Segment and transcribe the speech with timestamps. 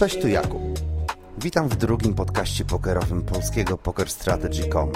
[0.00, 0.62] Cześć, tu Jakub.
[1.38, 4.92] Witam w drugim podcaście pokerowym polskiego PokerStrategy.com.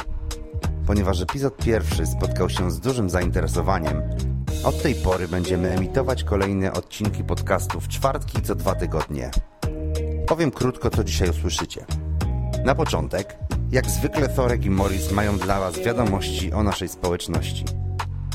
[0.86, 4.02] Ponieważ epizod pierwszy spotkał się z dużym zainteresowaniem,
[4.64, 9.30] od tej pory będziemy emitować kolejne odcinki podcastu w czwartki co dwa tygodnie.
[10.26, 11.84] Powiem krótko, co dzisiaj usłyszycie.
[12.64, 13.36] Na początek,
[13.70, 17.64] jak zwykle Thorek i Morris mają dla Was wiadomości o naszej społeczności.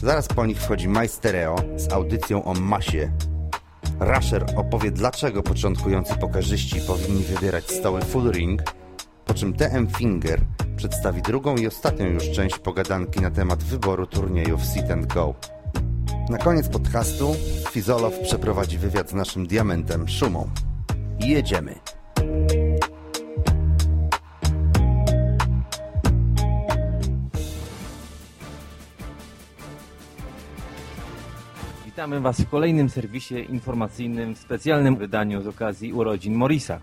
[0.01, 3.11] Zaraz po nich wchodzi Majstereo z audycją o masie.
[3.99, 8.61] Rasher opowie, dlaczego początkujący pokerzyści powinni wybierać stoły full ring,
[9.25, 10.41] po czym TM Finger
[10.75, 15.35] przedstawi drugą i ostatnią już część pogadanki na temat wyboru turniejów Sit and Go.
[16.29, 17.35] Na koniec podcastu
[17.71, 20.49] Fizolow przeprowadzi wywiad z naszym diamentem Szumą.
[21.19, 21.75] Jedziemy!
[31.99, 36.79] Witamy Was w kolejnym serwisie informacyjnym w specjalnym wydaniu z okazji urodzin Morisa.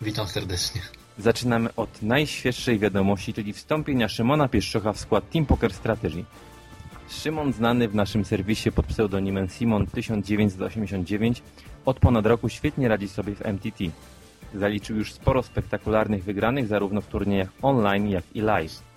[0.00, 0.80] Witam serdecznie.
[1.18, 6.24] Zaczynamy od najświeższej wiadomości, czyli wstąpienia Szymona Pieszczocha w skład Team Poker Strategy.
[7.08, 11.42] Szymon znany w naszym serwisie pod pseudonimem Simon 1989
[11.84, 13.84] od ponad roku świetnie radzi sobie w MTT.
[14.54, 18.91] Zaliczył już sporo spektakularnych wygranych zarówno w turniejach online jak i live.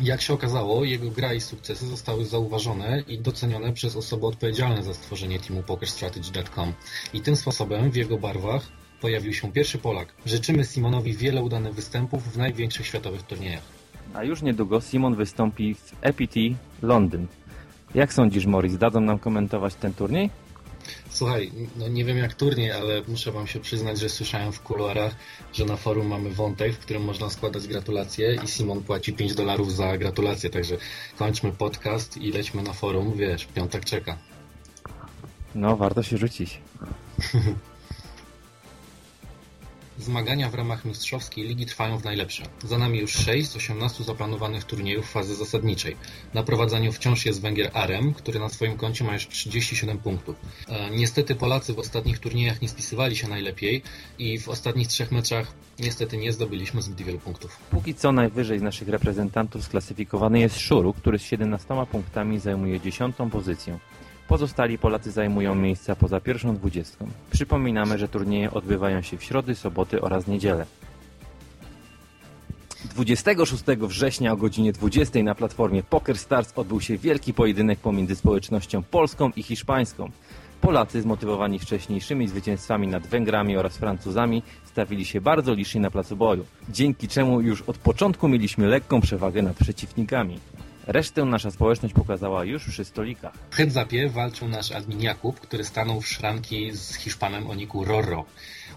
[0.00, 4.94] Jak się okazało, jego gra i sukcesy zostały zauważone i docenione przez osoby odpowiedzialne za
[4.94, 6.72] stworzenie teamu PokerStrategy.com.
[7.12, 8.62] I tym sposobem w jego barwach
[9.00, 10.08] pojawił się pierwszy Polak.
[10.26, 13.62] Życzymy Simonowi wiele udanych występów w największych światowych turniejach.
[14.14, 16.34] A już niedługo Simon wystąpi w EPT
[16.82, 17.26] Londyn.
[17.94, 20.30] Jak sądzisz, Morris, dadzą nam komentować ten turniej?
[21.10, 25.14] Słuchaj, no nie wiem jak turniej, ale muszę wam się przyznać, że słyszałem w kuluarach,
[25.52, 29.72] że na forum mamy wątek, w którym można składać gratulacje i Simon płaci 5 dolarów
[29.72, 30.76] za gratulacje, także
[31.18, 34.18] kończmy podcast i lećmy na forum, wiesz, piątek czeka.
[35.54, 36.60] No, warto się rzucić.
[39.98, 42.42] Zmagania w ramach mistrzowskiej ligi trwają w najlepsze.
[42.64, 45.96] Za nami już 6 z 18 zaplanowanych turniejów fazy zasadniczej.
[46.34, 50.36] Na prowadzeniu wciąż jest Węgier Arem, który na swoim koncie ma już 37 punktów.
[50.68, 53.82] E, niestety Polacy w ostatnich turniejach nie spisywali się najlepiej
[54.18, 57.56] i w ostatnich trzech meczach niestety nie zdobyliśmy zbyt wielu punktów.
[57.70, 63.16] Póki co najwyżej z naszych reprezentantów sklasyfikowany jest Szuru, który z 17 punktami zajmuje 10
[63.32, 63.78] pozycję.
[64.28, 67.08] Pozostali Polacy zajmują miejsca poza pierwszą dwudziestką.
[67.30, 70.66] Przypominamy, że turnieje odbywają się w środy, soboty oraz niedzielę.
[72.84, 79.30] 26 września o godzinie 20 na platformie PokerStars odbył się wielki pojedynek pomiędzy społecznością polską
[79.36, 80.10] i hiszpańską.
[80.60, 86.44] Polacy, zmotywowani wcześniejszymi zwycięstwami nad Węgrami oraz Francuzami, stawili się bardzo liczni na placu boju,
[86.68, 90.38] dzięki czemu już od początku mieliśmy lekką przewagę nad przeciwnikami.
[90.88, 93.34] Resztę nasza społeczność pokazała już przy stolikach.
[93.50, 98.24] W Hedzapie walczył nasz admin Jakub, który stanął w szranki z Hiszpanem o niku Rorro.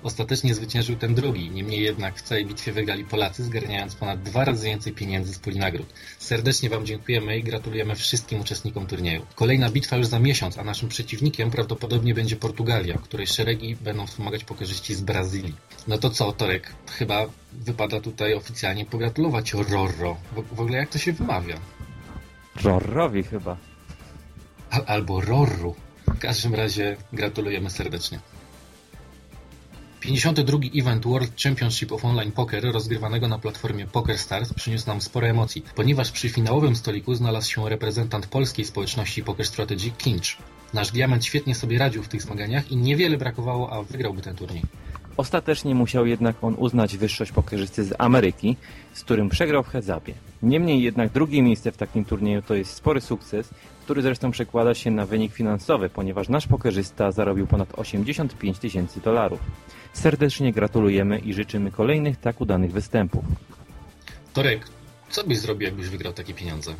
[0.03, 4.65] Ostatecznie zwyciężył ten drugi, niemniej jednak w całej bitwie wygrali Polacy, zgarniając ponad dwa razy
[4.65, 5.93] więcej pieniędzy z puli nagród.
[6.19, 9.25] Serdecznie Wam dziękujemy i gratulujemy wszystkim uczestnikom turnieju.
[9.35, 14.43] Kolejna bitwa już za miesiąc, a naszym przeciwnikiem prawdopodobnie będzie Portugalia, której szeregi będą wspomagać
[14.43, 15.55] pokerzyści z Brazylii.
[15.87, 16.73] No to co, Torek?
[16.97, 20.17] Chyba wypada tutaj oficjalnie pogratulować Rorro.
[20.35, 21.55] W, w ogóle jak to się wymawia?
[22.63, 23.57] Rorrowi chyba.
[24.69, 25.75] Al albo Rorru.
[26.07, 28.19] W każdym razie gratulujemy serdecznie.
[29.99, 30.57] 52.
[30.75, 36.11] event World Championship of Online Poker rozgrywanego na platformie PokerStars przyniósł nam sporo emocji, ponieważ
[36.11, 40.37] przy finałowym stoliku znalazł się reprezentant polskiej społeczności Poker Strategy Kinch.
[40.73, 44.63] Nasz diament świetnie sobie radził w tych zmaganiach i niewiele brakowało, a wygrałby ten turniej.
[45.17, 48.57] Ostatecznie musiał jednak on uznać wyższość pokerzysty z Ameryki,
[48.93, 50.13] z którym przegrał w heads-upie.
[50.43, 53.49] Niemniej jednak drugie miejsce w takim turnieju to jest spory sukces,
[53.83, 59.39] który zresztą przekłada się na wynik finansowy, ponieważ nasz pokerzysta zarobił ponad 85 tysięcy dolarów.
[59.93, 63.23] Serdecznie gratulujemy i życzymy kolejnych tak udanych występów.
[64.33, 64.67] Torek,
[65.09, 66.75] co byś zrobił, jakbyś wygrał takie pieniądze?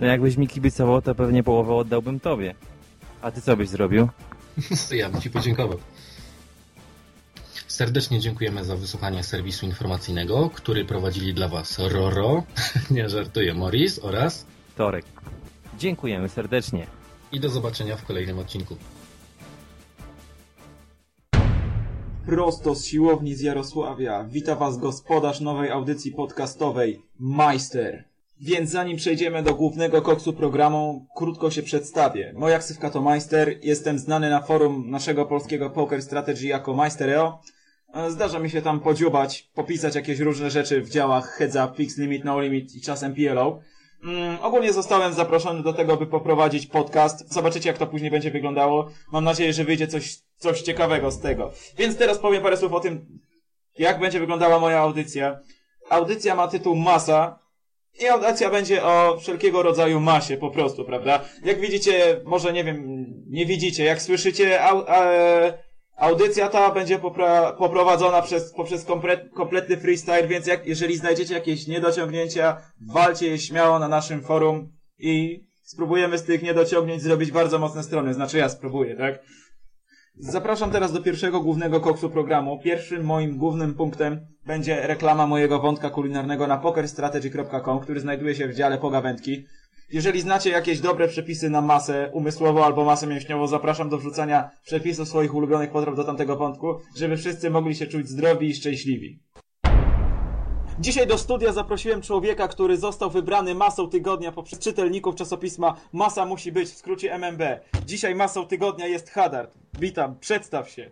[0.00, 2.54] No jakbyś mi kibicował, to pewnie połowę oddałbym tobie.
[3.22, 4.08] A ty co byś zrobił?
[4.90, 5.78] ja bym ci podziękował.
[7.72, 12.42] Serdecznie dziękujemy za wysłuchanie serwisu informacyjnego, który prowadzili dla Was Roro,
[12.90, 14.46] nie żartuję, Morris oraz
[14.76, 15.04] Torek.
[15.78, 16.86] Dziękujemy serdecznie.
[17.32, 18.76] I do zobaczenia w kolejnym odcinku.
[22.26, 28.04] Prosto z siłowni z Jarosławia wita Was gospodarz nowej audycji podcastowej Majster.
[28.40, 32.32] Więc zanim przejdziemy do głównego koksu programu, krótko się przedstawię.
[32.36, 37.40] Moja ksywka to Majster, jestem znany na forum naszego polskiego Poker Strategy jako Majstereo.
[38.08, 42.24] Zdarza mi się tam podziubać, popisać jakieś różne rzeczy w działach Heads Up, Fix Limit,
[42.24, 43.60] No Limit i czasem PLO.
[44.04, 47.32] Mm, ogólnie zostałem zaproszony do tego, by poprowadzić podcast.
[47.32, 48.90] Zobaczycie, jak to później będzie wyglądało.
[49.12, 51.52] Mam nadzieję, że wyjdzie coś coś ciekawego z tego.
[51.78, 53.18] Więc teraz powiem parę słów o tym,
[53.78, 55.40] jak będzie wyglądała moja audycja.
[55.90, 57.38] Audycja ma tytuł Masa
[58.00, 61.20] i audycja będzie o wszelkiego rodzaju masie po prostu, prawda?
[61.44, 65.58] Jak widzicie, może nie wiem, nie widzicie, jak słyszycie, au, e,
[66.02, 66.98] audycja ta będzie
[67.58, 73.78] poprowadzona przez, poprzez komplet, kompletny freestyle, więc jak, jeżeli znajdziecie jakieś niedociągnięcia, walcie je śmiało
[73.78, 78.14] na naszym forum i spróbujemy z tych niedociągnięć zrobić bardzo mocne strony.
[78.14, 79.18] Znaczy ja spróbuję, tak?
[80.14, 82.60] Zapraszam teraz do pierwszego głównego koksu programu.
[82.64, 88.54] Pierwszym moim głównym punktem będzie reklama mojego wątka kulinarnego na pokerstrategy.com, który znajduje się w
[88.54, 89.46] dziale pogawędki.
[89.92, 95.08] Jeżeli znacie jakieś dobre przepisy na masę umysłową albo masę mięśniową, zapraszam do wrzucania przepisów
[95.08, 99.18] swoich ulubionych potraw do tamtego wątku, żeby wszyscy mogli się czuć zdrowi i szczęśliwi.
[100.78, 106.52] Dzisiaj do studia zaprosiłem człowieka, który został wybrany masą tygodnia poprzez czytelników czasopisma Masa musi
[106.52, 107.42] być, w skrócie MMB.
[107.86, 109.54] Dzisiaj masą tygodnia jest Hadard.
[109.78, 110.90] Witam, przedstaw się.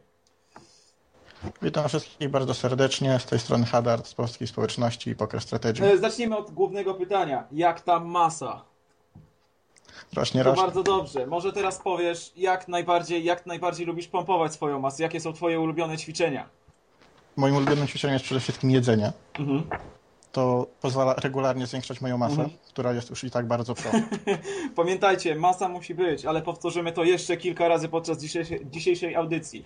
[1.63, 3.19] Witam wszystkich bardzo serdecznie.
[3.19, 5.85] Z tej strony Hadard z Polskiej Społeczności i Poker Strategy.
[5.85, 7.45] E, Zacznijmy od głównego pytania.
[7.53, 8.70] Jak tam masa?
[10.15, 10.63] Rośnie, To rośnie.
[10.65, 11.27] bardzo dobrze.
[11.27, 15.03] Może teraz powiesz, jak najbardziej, jak najbardziej lubisz pompować swoją masę?
[15.03, 16.49] Jakie są twoje ulubione ćwiczenia?
[17.37, 19.13] Moim ulubionym ćwiczeniem jest przede wszystkim jedzenie.
[19.39, 19.63] Mhm.
[20.33, 22.51] To pozwala regularnie zwiększać moją masę, Mhm.
[22.69, 23.91] która jest już i tak bardzo pro.
[24.77, 29.65] Pamiętajcie, masa musi być, ale powtórzymy to jeszcze kilka razy podczas dzisiejszej, dzisiejszej audycji.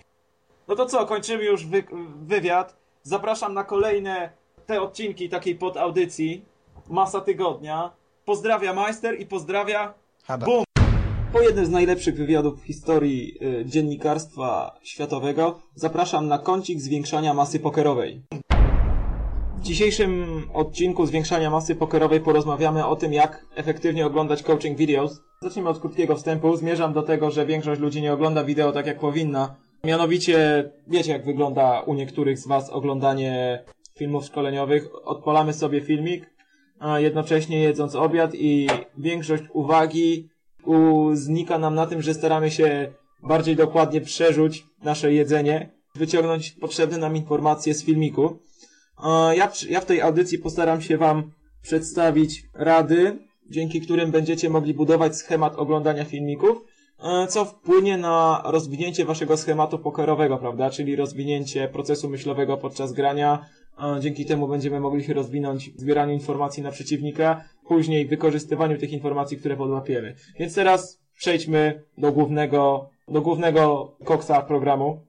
[0.67, 1.83] No to co, kończymy już wy,
[2.21, 2.75] wywiad.
[3.03, 4.29] Zapraszam na kolejne
[4.65, 6.45] te odcinki takiej podaudycji.
[6.89, 7.91] Masa tygodnia.
[8.25, 9.93] Pozdrawia Majster i pozdrawia
[11.33, 17.59] Po jednym z najlepszych wywiadów w historii y, dziennikarstwa światowego zapraszam na kącik zwiększania masy
[17.59, 18.21] pokerowej.
[19.57, 25.21] W dzisiejszym odcinku zwiększania masy pokerowej porozmawiamy o tym, jak efektywnie oglądać coaching videos.
[25.41, 26.55] Zacznijmy od krótkiego wstępu.
[26.57, 29.55] Zmierzam do tego, że większość ludzi nie ogląda wideo tak jak powinna.
[29.83, 33.63] Mianowicie, wiecie jak wygląda u niektórych z Was oglądanie
[33.97, 34.87] filmów szkoleniowych.
[35.03, 36.34] Odpalamy sobie filmik,
[36.79, 38.67] a jednocześnie jedząc obiad i
[38.97, 40.29] większość uwagi
[40.65, 42.93] u, znika nam na tym, że staramy się
[43.23, 48.39] bardziej dokładnie przerzuć nasze jedzenie, wyciągnąć potrzebne nam informacje z filmiku.
[49.35, 51.31] Ja, ja w tej audycji postaram się Wam
[51.61, 53.19] przedstawić rady,
[53.49, 56.57] dzięki którym będziecie mogli budować schemat oglądania filmików,
[56.99, 60.69] e, co wpłynie na rozwinięcie Waszego schematu pokerowego, prawda?
[60.69, 63.45] Czyli rozwinięcie procesu myślowego podczas grania.
[63.99, 69.37] Dzięki temu będziemy mogli się rozwinąć w zbieraniu informacji na przeciwnika, później wykorzystywaniu tych informacji,
[69.37, 70.15] które podłapiemy.
[70.39, 75.05] Więc teraz przejdźmy do głównego, do głównego koksa programu.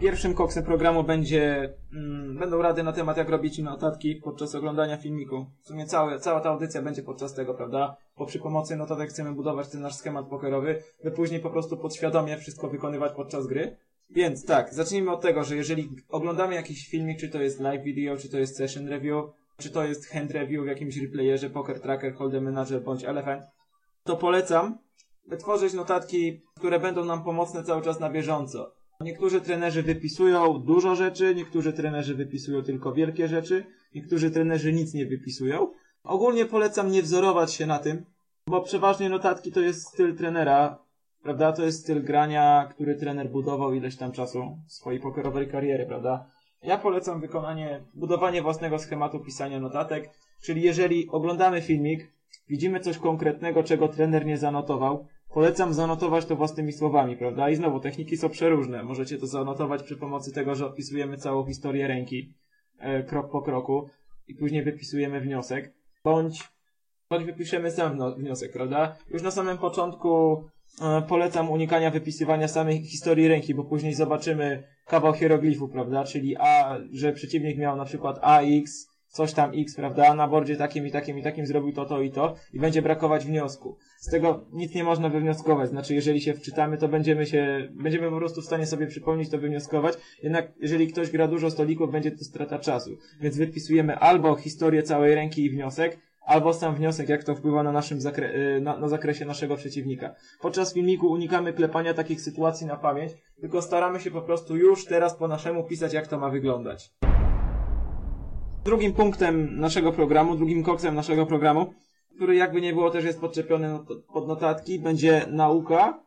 [0.00, 5.46] Pierwszym koksem programu będzie, mm, będą rady na temat, jak robić notatki podczas oglądania filmiku.
[5.62, 7.96] W sumie całe, cała ta audycja będzie podczas tego, prawda?
[8.18, 12.36] Bo przy pomocy notatek chcemy budować ten nasz schemat pokerowy, by później po prostu podświadomie
[12.36, 13.76] wszystko wykonywać podczas gry.
[14.10, 18.16] Więc tak, zacznijmy od tego, że jeżeli oglądamy jakiś filmik, czy to jest live video,
[18.16, 19.24] czy to jest session review,
[19.56, 23.44] czy to jest hand review w jakimś replayerze, Poker Tracker, Hold'em Manager bądź Elephant,
[24.04, 24.78] to polecam
[25.26, 28.74] wytworzyć notatki, które będą nam pomocne cały czas na bieżąco.
[29.00, 35.06] Niektórzy trenerzy wypisują dużo rzeczy, niektórzy trenerzy wypisują tylko wielkie rzeczy, niektórzy trenerzy nic nie
[35.06, 35.72] wypisują.
[36.04, 38.04] Ogólnie polecam nie wzorować się na tym,
[38.46, 40.78] bo przeważnie notatki to jest styl trenera,
[41.22, 41.52] prawda?
[41.52, 46.26] To jest styl grania, który trener budował ileś tam czasu swojej pokerowej kariery, prawda?
[46.62, 50.10] Ja polecam wykonanie, budowanie własnego schematu pisania notatek,
[50.42, 52.12] czyli jeżeli oglądamy filmik,
[52.48, 57.50] widzimy coś konkretnego, czego trener nie zanotował, polecam zanotować to własnymi słowami, prawda?
[57.50, 58.82] I znowu, techniki są przeróżne.
[58.82, 62.34] Możecie to zanotować przy pomocy tego, że opisujemy całą historię ręki,
[62.78, 63.88] e, krok po kroku
[64.28, 65.74] i później wypisujemy wniosek,
[66.04, 66.48] bądź,
[67.10, 68.96] bądź wypiszemy sam wniosek, prawda?
[69.10, 70.44] Już na samym początku
[71.08, 76.04] polecam unikania wypisywania samej historii ręki, bo później zobaczymy kawał hieroglifu, prawda?
[76.04, 80.14] Czyli A, że przeciwnik miał na przykład AX, coś tam X, prawda?
[80.14, 83.26] Na bordzie takim i takim i takim zrobił to, to i to i będzie brakować
[83.26, 83.76] wniosku.
[83.98, 85.68] Z tego nic nie można wywnioskować.
[85.68, 89.38] Znaczy, jeżeli się wczytamy, to będziemy się, będziemy po prostu w stanie sobie przypomnieć to
[89.38, 89.94] wywnioskować.
[90.22, 92.90] Jednak, jeżeli ktoś gra dużo stolików, będzie to strata czasu.
[93.20, 97.72] Więc wypisujemy albo historię całej ręki i wniosek, albo sam wniosek, jak to wpływa na
[97.72, 100.14] naszym zakre- y, na, na zakresie naszego przeciwnika.
[100.40, 105.14] Podczas filmiku unikamy klepania takich sytuacji na pamięć, tylko staramy się po prostu już teraz
[105.16, 106.90] po naszemu pisać, jak to ma wyglądać.
[108.64, 111.72] Drugim punktem naszego programu, drugim koksem naszego programu,
[112.16, 116.00] który jakby nie było też jest podczepiony not- pod notatki, będzie nauka.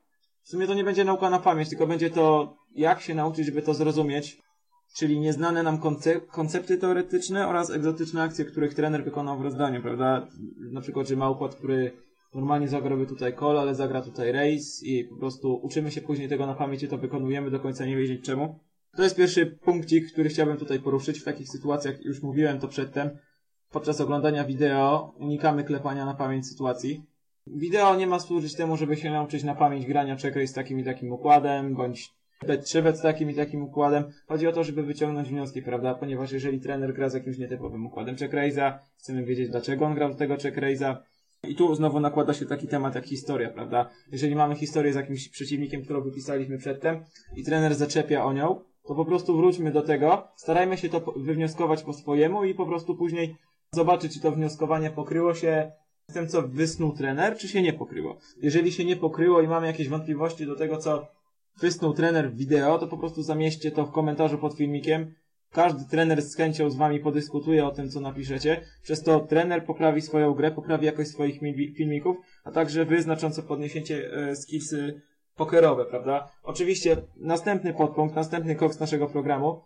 [0.43, 3.61] W sumie to nie będzie nauka na pamięć, tylko będzie to jak się nauczyć, żeby
[3.61, 4.41] to zrozumieć.
[4.93, 10.27] Czyli nieznane nam konce- koncepty teoretyczne oraz egzotyczne akcje, których trener wykonał w rozdaniu, prawda?
[10.71, 11.91] Na przykład, że ma układ, który
[12.35, 16.47] normalnie zagrałby tutaj call, ale zagra tutaj race i po prostu uczymy się później tego
[16.47, 18.59] na pamięć i to wykonujemy, do końca nie wiedzieć czemu.
[18.97, 21.19] To jest pierwszy punkcik, który chciałbym tutaj poruszyć.
[21.19, 23.09] W takich sytuacjach, już mówiłem to przedtem,
[23.71, 27.03] podczas oglądania wideo unikamy klepania na pamięć sytuacji.
[27.47, 30.83] Wideo nie ma służyć temu, żeby się nauczyć na pamięć grania check z takim i
[30.83, 32.13] takim układem, bądź
[32.63, 34.03] 3 bet z takim i takim układem.
[34.27, 35.95] Chodzi o to, żeby wyciągnąć wnioski, prawda?
[35.95, 38.33] Ponieważ jeżeli trener gra z jakimś nietypowym układem check
[38.97, 40.57] chcemy wiedzieć, dlaczego on grał do tego check
[41.47, 43.89] i tu znowu nakłada się taki temat jak historia, prawda?
[44.11, 47.03] Jeżeli mamy historię z jakimś przeciwnikiem, którą wypisaliśmy przedtem
[47.35, 51.83] i trener zaczepia o nią, to po prostu wróćmy do tego, starajmy się to wywnioskować
[51.83, 53.35] po swojemu i po prostu później
[53.71, 55.71] zobaczyć, czy to wnioskowanie pokryło się
[56.09, 58.17] z tym, co wysnuł trener, czy się nie pokryło.
[58.37, 61.07] Jeżeli się nie pokryło i mamy jakieś wątpliwości do tego, co
[61.59, 65.13] wysnuł trener wideo, to po prostu zamieście to w komentarzu pod filmikiem.
[65.51, 68.61] Każdy trener z chęcią z wami podyskutuje o tym, co napiszecie.
[68.83, 71.39] Przez to trener poprawi swoją grę, poprawi jakość swoich
[71.77, 75.01] filmików, a także wy znacząco podniesiecie e, skillsy
[75.35, 76.31] pokerowe, prawda?
[76.43, 79.61] Oczywiście następny podpunkt, następny koks naszego programu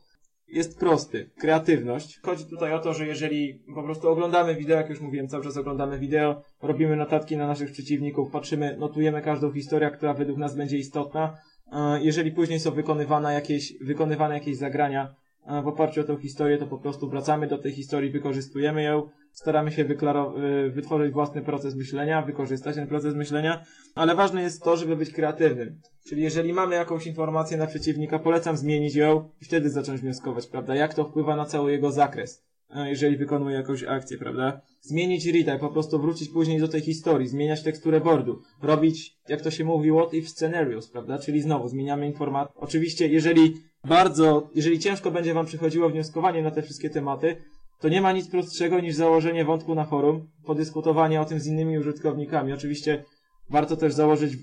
[0.48, 1.30] jest prosty.
[1.38, 2.20] Kreatywność.
[2.20, 5.58] Chodzi tutaj o to, że jeżeli po prostu oglądamy wideo, jak już mówiłem, cały czas
[5.58, 10.78] oglądamy wideo, robimy notatki na naszych przeciwników, patrzymy, notujemy każdą historię, która według nas będzie
[10.78, 11.38] istotna.
[11.72, 15.16] E, jeżeli później są wykonywane jakieś, wykonywane jakieś zagrania
[15.48, 19.10] e, w oparciu o tę historię, to po prostu wracamy do tej historii, wykorzystujemy ją,
[19.32, 24.78] staramy się e, wytworzyć własny proces myślenia, wykorzystać ten proces myślenia, ale ważne jest to,
[24.78, 25.82] żeby być kreatywnym.
[26.10, 30.76] Czyli jeżeli mamy jakąś informację na przeciwnika, polecam zmienić ją i wtedy zacząć wnioskować, prawda?
[30.76, 34.62] Jak to wpływa na cały jego zakres, jeżeli wykonuje jakąś akcję, prawda?
[34.82, 39.52] Zmienić retype, po prostu wrócić później do tej historii, zmieniać teksturę boardu, robić, jak to
[39.52, 41.20] się mówi, what if scenarios, prawda?
[41.20, 42.56] Czyli znowu zmieniamy informacje.
[42.56, 43.54] Oczywiście, jeżeli
[43.88, 47.36] bardzo, jeżeli ciężko będzie Wam przychodziło wnioskowanie na te wszystkie tematy,
[47.80, 51.78] to nie ma nic prostszego niż założenie wątku na forum, podyskutowanie o tym z innymi
[51.78, 52.54] użytkownikami.
[52.54, 53.04] Oczywiście
[53.50, 54.42] warto też założyć, yy,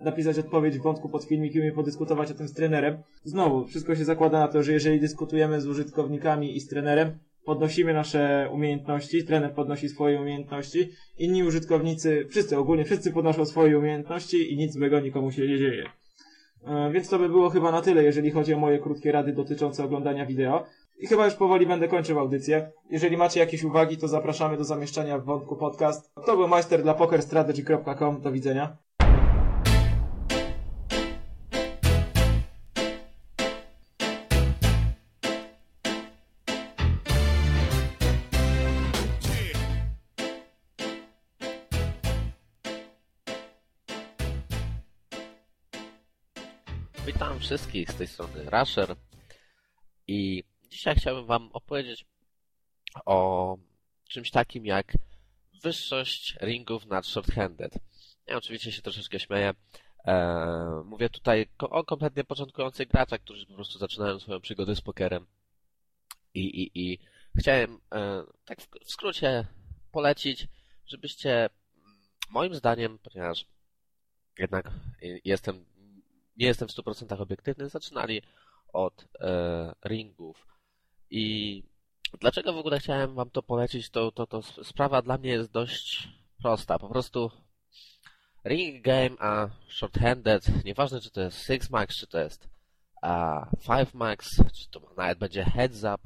[0.00, 3.02] napisać odpowiedź w wątku pod filmikiem i podyskutować o tym z trenerem.
[3.24, 7.94] Znowu, wszystko się zakłada na to, że jeżeli dyskutujemy z użytkownikami i z trenerem, podnosimy
[7.94, 14.56] nasze umiejętności, trener podnosi swoje umiejętności, inni użytkownicy, wszyscy, ogólnie wszyscy podnoszą swoje umiejętności i
[14.56, 15.84] nic złego nikomu się nie dzieje.
[16.66, 19.84] Yy, więc to by było chyba na tyle, jeżeli chodzi o moje krótkie rady dotyczące
[19.84, 20.66] oglądania wideo.
[20.98, 22.70] I chyba już powoli będę kończył audycję.
[22.90, 26.14] Jeżeli macie jakieś uwagi, to zapraszamy do zamieszczania w wątku podcast.
[26.26, 28.20] To był majster dla pokerstrategy.com.
[28.20, 28.76] Do widzenia.
[47.06, 48.96] Witam wszystkich z tej strony Rasher
[50.06, 50.44] i
[50.74, 52.06] Dzisiaj chciałbym Wam opowiedzieć
[53.04, 53.58] o
[54.08, 54.92] czymś takim jak
[55.62, 57.78] wyższość ringów nad shorthanded.
[58.26, 59.54] Ja oczywiście się troszeczkę śmieję.
[60.04, 65.26] Eee, mówię tutaj o kompletnie początkujących graczach, którzy po prostu zaczynają swoją przygodę z pokerem.
[66.34, 66.98] I, i, i
[67.38, 69.46] chciałem e, tak w, w skrócie
[69.92, 70.48] polecić,
[70.86, 71.50] żebyście
[72.30, 73.46] moim zdaniem, ponieważ
[74.38, 74.70] jednak
[75.24, 75.64] jestem,
[76.36, 78.22] nie jestem w 100% obiektywny, zaczynali
[78.72, 80.46] od e, ringów
[81.10, 81.62] i
[82.20, 86.08] dlaczego w ogóle chciałem wam to polecić, to, to, to sprawa dla mnie jest dość
[86.42, 86.78] prosta.
[86.78, 87.30] Po prostu
[88.44, 92.48] ring game a short-handed, nieważne czy to jest 6 max, czy to jest
[93.02, 95.98] uh, 5 max, czy to nawet będzie heads up,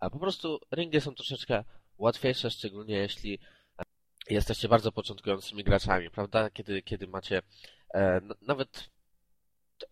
[0.00, 1.64] a po prostu ringy są troszeczkę
[1.98, 3.38] łatwiejsze, szczególnie jeśli
[3.78, 3.82] e,
[4.30, 6.50] jesteście bardzo początkującymi graczami, prawda?
[6.50, 7.42] Kiedy, kiedy macie
[7.94, 8.90] e, nawet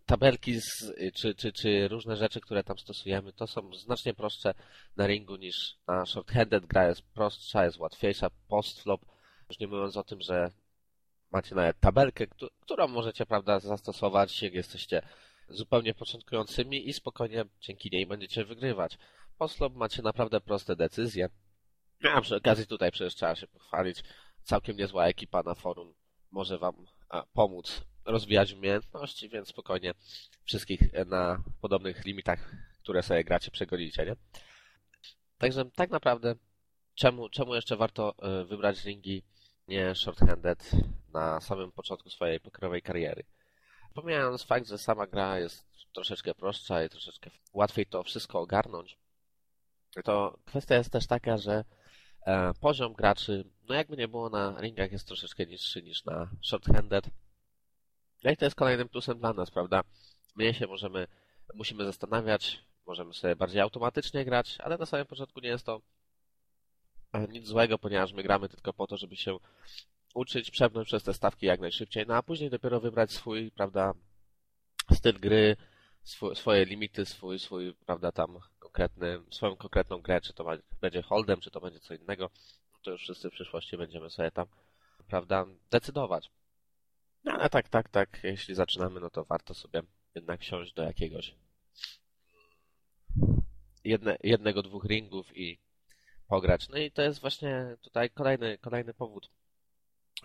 [0.06, 4.54] tabelki z, czy, czy, czy różne rzeczy, które tam stosujemy, to są znacznie prostsze
[4.96, 6.66] na ringu niż na short-handed.
[6.66, 9.00] Gra jest prostsza, jest łatwiejsza, post-flop.
[9.48, 10.50] Już nie mówiąc o tym, że
[11.30, 12.26] macie nawet tabelkę,
[12.60, 15.02] którą możecie, prawda, zastosować, jak jesteście
[15.48, 18.98] zupełnie początkującymi i spokojnie dzięki niej będziecie wygrywać.
[19.38, 21.28] Post-flop macie naprawdę proste decyzje.
[22.14, 24.02] A przy okazji tutaj przecież trzeba się pochwalić.
[24.42, 25.94] Całkiem niezła ekipa na forum
[26.30, 26.86] może Wam
[27.32, 29.94] pomóc rozwijać umiejętności, więc spokojnie
[30.44, 32.50] wszystkich na podobnych limitach,
[32.82, 34.16] które sobie gracie, przegonicie, nie?
[35.38, 36.34] Także tak naprawdę,
[36.94, 39.22] czemu, czemu jeszcze warto e, wybrać ringi
[39.68, 40.76] nie short-handed
[41.12, 43.24] na samym początku swojej pokerowej kariery?
[43.94, 48.98] Pomijając fakt, że sama gra jest troszeczkę prostsza i troszeczkę łatwiej to wszystko ogarnąć,
[50.04, 51.64] to kwestia jest też taka, że
[52.26, 57.10] e, poziom graczy, no jakby nie było na ringach jest troszeczkę niższy niż na short-handed,
[58.24, 59.82] no i to jest kolejnym plusem dla nas, prawda?
[60.36, 61.06] My się możemy,
[61.54, 65.80] musimy zastanawiać, możemy sobie bardziej automatycznie grać, ale na samym początku nie jest to
[67.28, 69.38] nic złego, ponieważ my gramy tylko po to, żeby się
[70.14, 73.94] uczyć, przepnąć przez te stawki jak najszybciej, no a później dopiero wybrać swój, prawda,
[74.92, 75.56] styl gry,
[76.34, 80.46] swoje limity, swój, swój, prawda, tam konkretny, swoją konkretną grę, czy to
[80.80, 82.30] będzie holdem, czy to będzie co innego,
[82.72, 84.46] no to już wszyscy w przyszłości będziemy sobie tam,
[85.08, 86.30] prawda, decydować.
[87.28, 89.82] No tak, tak, tak, jeśli zaczynamy, no to warto sobie
[90.14, 91.34] jednak siąść do jakiegoś
[93.84, 95.58] jedne, jednego, dwóch ringów i
[96.28, 96.68] pograć.
[96.68, 99.30] No i to jest właśnie tutaj kolejny, kolejny powód,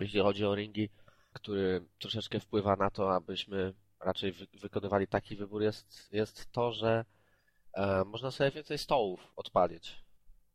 [0.00, 0.88] jeśli chodzi o ringi,
[1.32, 7.04] który troszeczkę wpływa na to, abyśmy raczej wy wykonywali taki wybór, jest, jest to, że
[7.74, 9.96] e, można sobie więcej stołów odpalić,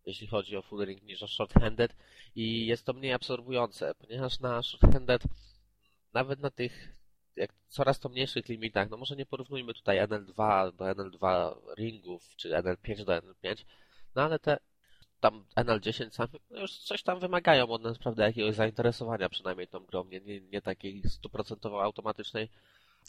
[0.06, 1.96] jeśli chodzi o full ring niż o short-handed.
[2.36, 5.24] I jest to mniej absorbujące, ponieważ na short-handed
[6.14, 7.00] nawet na tych
[7.36, 12.50] jak coraz to mniejszych limitach, no może nie porównujmy tutaj NL2 do NL2 ringów, czy
[12.50, 13.66] NL5 do NL5,
[14.16, 14.58] no ale te
[15.20, 19.80] tam NL10 sami no już coś tam wymagają od nas, prawda, jakiegoś zainteresowania przynajmniej tą
[19.80, 22.50] grą, nie, nie, nie takiej stuprocentowo automatycznej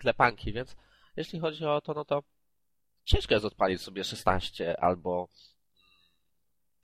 [0.01, 0.77] klepanki, więc
[1.17, 2.23] jeśli chodzi o to, no to
[3.05, 5.29] ciężko jest odpalić sobie 16 albo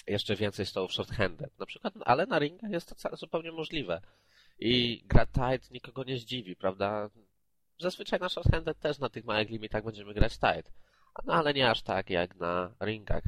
[0.06, 4.00] jeszcze więcej stołów short-handed na przykład, ale na ringach jest to zupełnie możliwe.
[4.58, 7.10] I gra tight nikogo nie zdziwi, prawda?
[7.80, 10.72] Zazwyczaj na short-handed też na tych małych limitach będziemy grać tight.
[11.25, 13.25] No ale nie aż tak jak na ringach.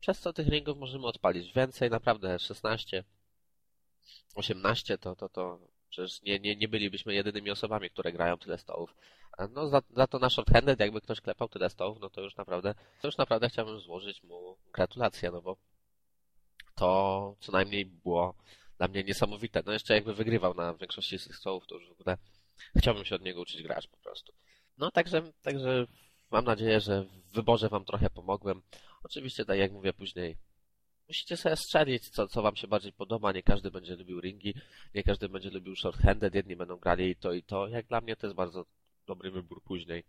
[0.00, 3.04] Przez co tych ringów możemy odpalić więcej, naprawdę 16,
[4.34, 5.58] 18 to, to, to
[5.90, 8.94] przecież nie, nie, nie bylibyśmy jedynymi osobami, które grają tyle stołów.
[9.50, 12.74] No za, za to na short-handed, jakby ktoś klepał tyle stołów, no to już naprawdę,
[13.00, 15.56] to już naprawdę chciałbym złożyć mu gratulacje, no bo
[16.74, 18.34] to co najmniej było
[18.78, 19.62] dla mnie niesamowite.
[19.66, 22.18] No jeszcze jakby wygrywał na większości z tych stołów, to już w ogóle
[22.76, 24.32] chciałbym się od niego uczyć grać po prostu.
[24.78, 25.86] No także, także
[26.30, 28.62] mam nadzieję, że w wyborze wam trochę pomogłem.
[29.02, 30.36] Oczywiście, tak jak mówię później,
[31.08, 33.32] musicie sobie strzelić, co, co wam się bardziej podoba.
[33.32, 34.54] Nie każdy będzie lubił ringi,
[34.94, 37.68] nie każdy będzie lubił short-handed, jedni będą grali to i to.
[37.68, 38.66] Jak dla mnie to jest bardzo
[39.06, 40.04] dobry wybór później.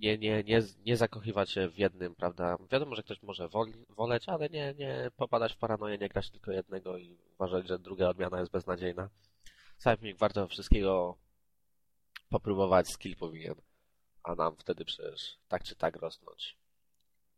[0.00, 2.56] Nie, nie, nie, nie zakochiwać się w jednym, prawda?
[2.72, 6.52] Wiadomo, że ktoś może woli, woleć, ale nie, nie popadać w paranoję, nie grać tylko
[6.52, 9.10] jednego i uważać, że druga odmiana jest beznadziejna.
[9.78, 11.18] Samik warto wszystkiego
[12.28, 13.54] popróbować, skill powinien,
[14.22, 16.56] a nam wtedy przecież tak czy tak rosnąć.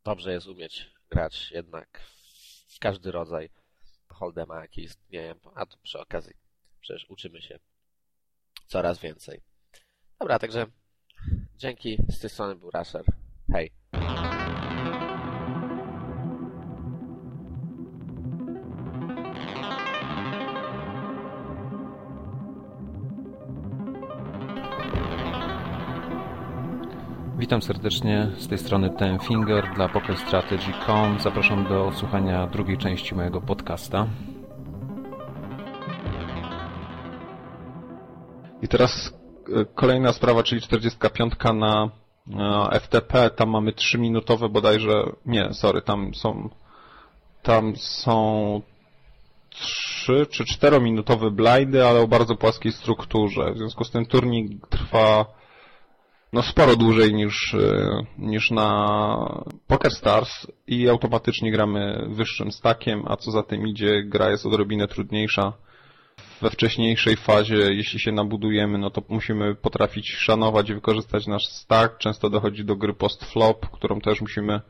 [0.04, 2.00] Dobrze jest umieć grać jednak
[2.68, 3.50] w każdy rodzaj
[4.08, 6.34] holdema, jaki istnieje, a tu przy okazji
[6.80, 7.58] przecież uczymy się
[8.66, 9.40] coraz więcej.
[10.20, 10.66] Dobra, także
[11.62, 13.04] dzięki, z tej strony był Rasher.
[13.52, 13.70] Hej!
[27.38, 31.20] Witam serdecznie z tej strony Ten Finger dla PokerStrategy.com.
[31.20, 34.06] Zapraszam do słuchania drugiej części mojego podcasta.
[38.62, 39.21] I teraz
[39.74, 41.90] kolejna sprawa, czyli 45 na
[42.80, 43.30] FTP.
[43.30, 45.04] Tam mamy 3-minutowe bodajże.
[45.26, 46.48] Nie, sorry, tam są.
[47.42, 48.60] Tam są
[49.50, 53.52] 3 czy 4-minutowe blindy, ale o bardzo płaskiej strukturze.
[53.52, 55.26] W związku z tym turnik trwa
[56.32, 63.16] no sporo dłużej niż, e, niż na Poker Stars i automatycznie gramy wyższym stakiem, a
[63.16, 65.52] co za tym idzie, gra jest odrobinę trudniejsza.
[66.42, 71.98] We wcześniejszej fazie, jeśli się nabudujemy, no to musimy potrafić szanować i wykorzystać nasz stack.
[71.98, 74.60] Często dochodzi do gry post-flop, którą też musimy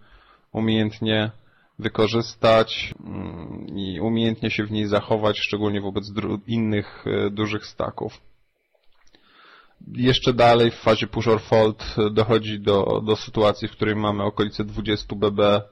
[0.52, 1.30] umiejętnie
[1.78, 6.12] wykorzystać mm, i umiejętnie się w niej zachować, szczególnie wobec
[6.46, 8.20] innych e, dużych staków
[9.88, 14.64] jeszcze dalej w fazie push or fold dochodzi do, do sytuacji, w której mamy okolice
[14.64, 15.62] 20 BB.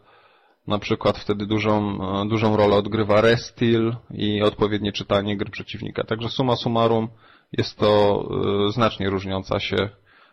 [0.70, 6.04] Na przykład wtedy dużą, dużą rolę odgrywa restil i odpowiednie czytanie gry przeciwnika.
[6.04, 7.08] Także suma summarum
[7.52, 8.22] jest to
[8.68, 9.88] e, znacznie różniąca się.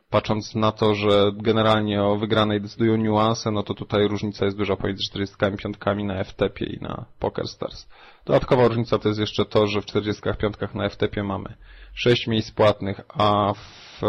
[0.09, 4.75] Patrząc na to, że generalnie o wygranej decydują niuanse, no to tutaj różnica jest duża
[4.75, 5.61] pomiędzy 45
[6.03, 7.87] na FTP i na PokerStars.
[8.25, 11.55] Dodatkowa różnica to jest jeszcze to, że w 45 na FTP mamy
[11.93, 14.03] 6 miejsc płatnych, a w,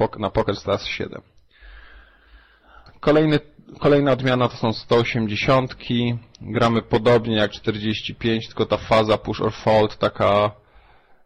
[0.00, 1.22] e, na PokerStars 7.
[3.00, 3.38] Kolejny,
[3.78, 5.76] kolejna odmiana to są 180.
[6.40, 10.50] Gramy podobnie jak 45, tylko ta faza push or fold taka,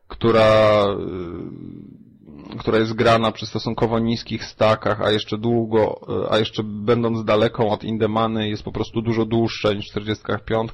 [0.09, 6.62] która, e, która jest grana przy stosunkowo niskich stakach, a jeszcze długo, e, a jeszcze
[6.62, 10.72] będąc daleką od Indemany jest po prostu dużo dłuższa niż w 45.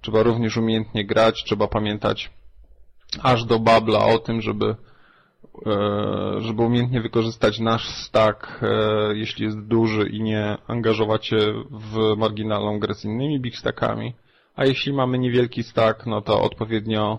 [0.00, 2.30] Trzeba również umiejętnie grać, trzeba pamiętać
[3.22, 4.76] aż do babla o tym, żeby
[6.38, 8.66] żeby umiejętnie wykorzystać nasz stack, e,
[9.16, 11.36] jeśli jest duży i nie angażować się
[11.70, 14.14] w marginalną grę z innymi big stackami.
[14.56, 17.18] A jeśli mamy niewielki stack, no to odpowiednio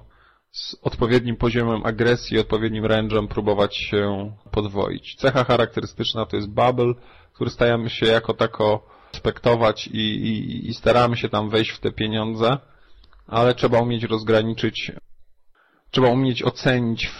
[0.52, 5.16] z odpowiednim poziomem agresji, odpowiednim range'em próbować się podwoić.
[5.16, 6.94] Cecha charakterystyczna to jest bubble,
[7.34, 11.92] który stajemy się jako tako spektować i, i, i staramy się tam wejść w te
[11.92, 12.58] pieniądze,
[13.28, 14.92] ale trzeba umieć rozgraniczyć
[15.92, 17.12] trzeba umieć ocenić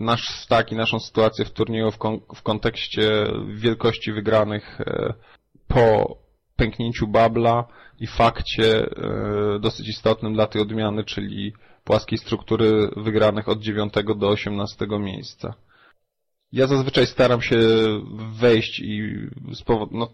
[0.00, 5.14] nasz stack i naszą sytuację w turnieju w, kon w kontekście wielkości wygranych e,
[5.68, 6.16] po
[6.56, 7.64] pęknięciu babla
[8.00, 11.52] i fakcie e, dosyć istotnym dla tej odmiany, czyli
[11.84, 15.54] płaskiej struktury wygranych od 9 do 18 miejsca.
[16.52, 17.58] Ja zazwyczaj staram się
[18.40, 19.12] wejść i
[19.52, 20.08] z powodu, no,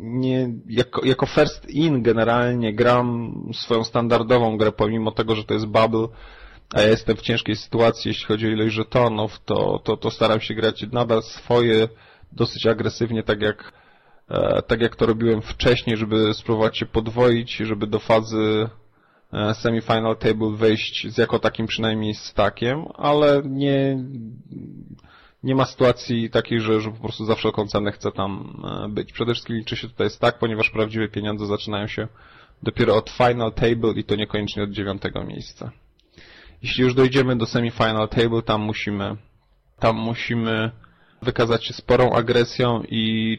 [0.00, 5.66] nie, jako, jako first in generalnie gram swoją standardową grę, pomimo tego, że to jest
[5.66, 6.08] bubble,
[6.72, 10.40] a ja jestem w ciężkiej sytuacji, jeśli chodzi o ilość żetonów, to, to, to staram
[10.40, 11.88] się grać nadal swoje
[12.32, 13.72] dosyć agresywnie, tak jak,
[14.28, 18.68] e, tak jak to robiłem wcześniej, żeby spróbować się podwoić, żeby do fazy
[19.32, 24.04] e, semifinal table wejść z jako takim przynajmniej stakiem, ale nie,
[25.42, 29.12] nie ma sytuacji takiej, że, że po prostu za wszelką cenę chcę tam e, być.
[29.12, 32.08] Przede wszystkim liczy się tutaj tak, ponieważ prawdziwe pieniądze zaczynają się
[32.62, 35.72] dopiero od final table i to niekoniecznie od dziewiątego miejsca.
[36.62, 39.16] Jeśli już dojdziemy do semifinal table, tam musimy,
[39.78, 40.70] tam musimy
[41.22, 43.38] wykazać się sporą agresją i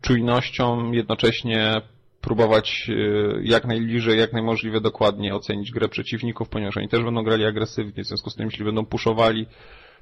[0.00, 1.82] czujnością, jednocześnie
[2.20, 2.92] próbować e,
[3.42, 8.06] jak najbliżej, jak najmożliwie dokładnie ocenić grę przeciwników, ponieważ oni też będą grali agresywnie, w
[8.06, 9.46] związku z tym, jeśli będą puszowali,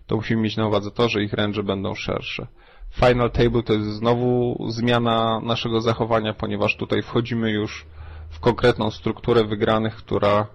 [0.07, 2.47] to musimy mieć na uwadze to, że ich range będą szersze.
[2.91, 7.87] Final table to jest znowu zmiana naszego zachowania, ponieważ tutaj wchodzimy już
[8.31, 10.47] w konkretną strukturę wygranych, która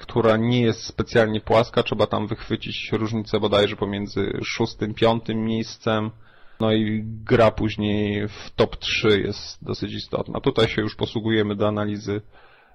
[0.00, 6.10] która nie jest specjalnie płaska, trzeba tam wychwycić różnicę bodajże pomiędzy szóstym, piątym miejscem,
[6.60, 10.40] no i gra później w top 3 jest dosyć istotna.
[10.40, 12.20] Tutaj się już posługujemy do analizy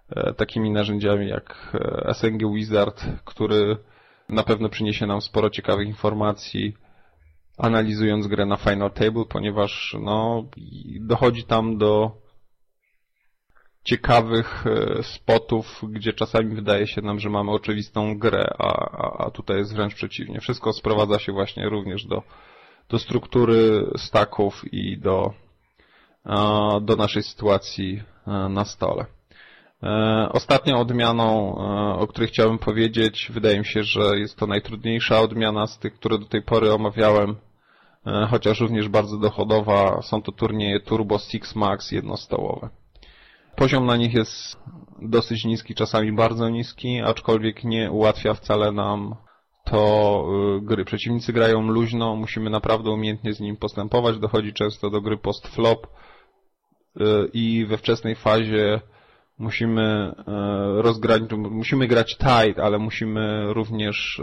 [0.10, 3.78] e, takimi narzędziami jak e, SNG Wizard, który
[4.30, 6.74] na pewno przyniesie nam sporo ciekawych informacji
[7.58, 10.46] analizując grę na Final Table, ponieważ no,
[11.00, 12.12] dochodzi tam do
[13.86, 18.72] ciekawych e, spotów, gdzie czasami wydaje się nam, że mamy oczywistą grę, a,
[19.26, 20.40] a, tutaj jest wręcz przeciwnie.
[20.40, 22.24] Wszystko sprowadza się właśnie również do,
[22.90, 25.34] do struktury staków i do,
[26.82, 29.06] do naszej sytuacji e, na stole.
[29.84, 31.56] E, ostatnią odmianą,
[32.00, 36.20] o której chciałbym powiedzieć, wydaje mi się, że jest to najtrudniejsza odmiana z tych, które
[36.20, 37.36] do tej pory omawiałem,
[38.30, 40.02] chociaż również bardzo dochodowa.
[40.02, 42.70] Są to turnieje Turbo Six Max jednostołowe.
[43.56, 44.58] Poziom na nich jest
[45.02, 49.16] dosyć niski, czasami bardzo niski, aczkolwiek nie ułatwia wcale nam
[49.66, 50.26] to
[50.58, 50.86] y, gry.
[50.86, 54.20] Przeciwnicy grają luźno, musimy naprawdę umiejętnie z nim postępować.
[54.20, 57.02] Dochodzi często do gry post-flop y,
[57.34, 58.82] i we wczesnej fazie
[59.38, 64.22] musimy y, rozgrać, musimy grać tight, ale musimy również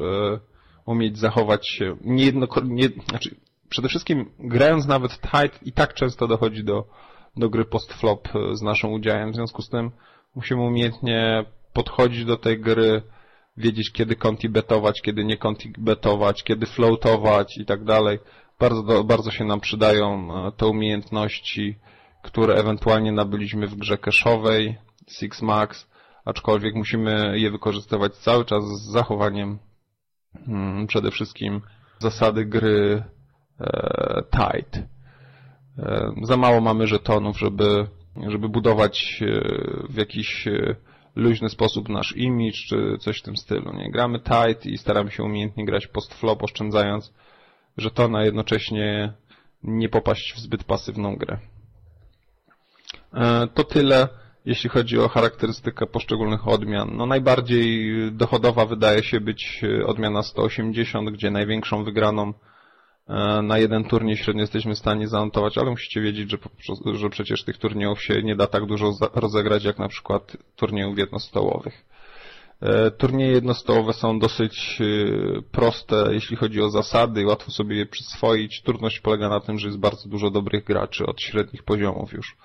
[0.86, 3.36] umieć zachować się niejednokrotnie, znaczy
[3.68, 6.84] przede wszystkim grając nawet tight i tak często dochodzi do
[7.36, 9.32] do gry post-flop e, z naszym udziałem.
[9.32, 9.90] W związku z tym
[10.34, 13.02] musimy umiejętnie podchodzić do tej gry,
[13.56, 18.18] wiedzieć kiedy konti betować, kiedy nie konti betować, kiedy floatować i tak dalej.
[18.60, 21.78] Bardzo, bardzo się nam przydają e, te umiejętności,
[22.22, 24.74] które ewentualnie nabyliśmy w grze cache'owej
[25.10, 25.88] Six Max,
[26.24, 29.58] aczkolwiek musimy je wykorzystywać cały czas z zachowaniem
[30.46, 31.60] hmm, przede wszystkim
[31.98, 33.02] zasady gry
[33.60, 34.91] e, tight.
[35.78, 37.87] E, za mało mamy żetonów, żeby,
[38.28, 39.26] żeby budować e,
[39.88, 40.76] w jakiś e,
[41.16, 43.72] luźny sposób nasz image, czy coś w tym stylu.
[43.72, 43.90] Nie?
[43.90, 47.12] Gramy tight i staramy się umiejętnie grać post-flop, oszczędzając
[47.76, 49.12] żetona, a jednocześnie
[49.62, 51.38] nie popaść w zbyt pasywną grę.
[53.54, 54.08] To tyle,
[54.44, 56.96] jeśli chodzi o charakterystykę poszczególnych odmian.
[56.96, 62.32] No najbardziej dochodowa wydaje się być odmiana 180, gdzie największą wygraną
[63.42, 66.38] na jeden turniej średnio jesteśmy w stanie zanotować, ale musicie wiedzieć, że,
[66.94, 71.84] że przecież tych turniejów się nie da tak dużo rozegrać jak na przykład turniejów jednostołowych.
[72.62, 78.62] E, turnieje jednostołowe są dosyć e, proste, jeśli chodzi o zasady, łatwo sobie je przyswoić.
[78.62, 82.36] Trudność polega na tym, że jest bardzo dużo dobrych graczy od średnich poziomów już.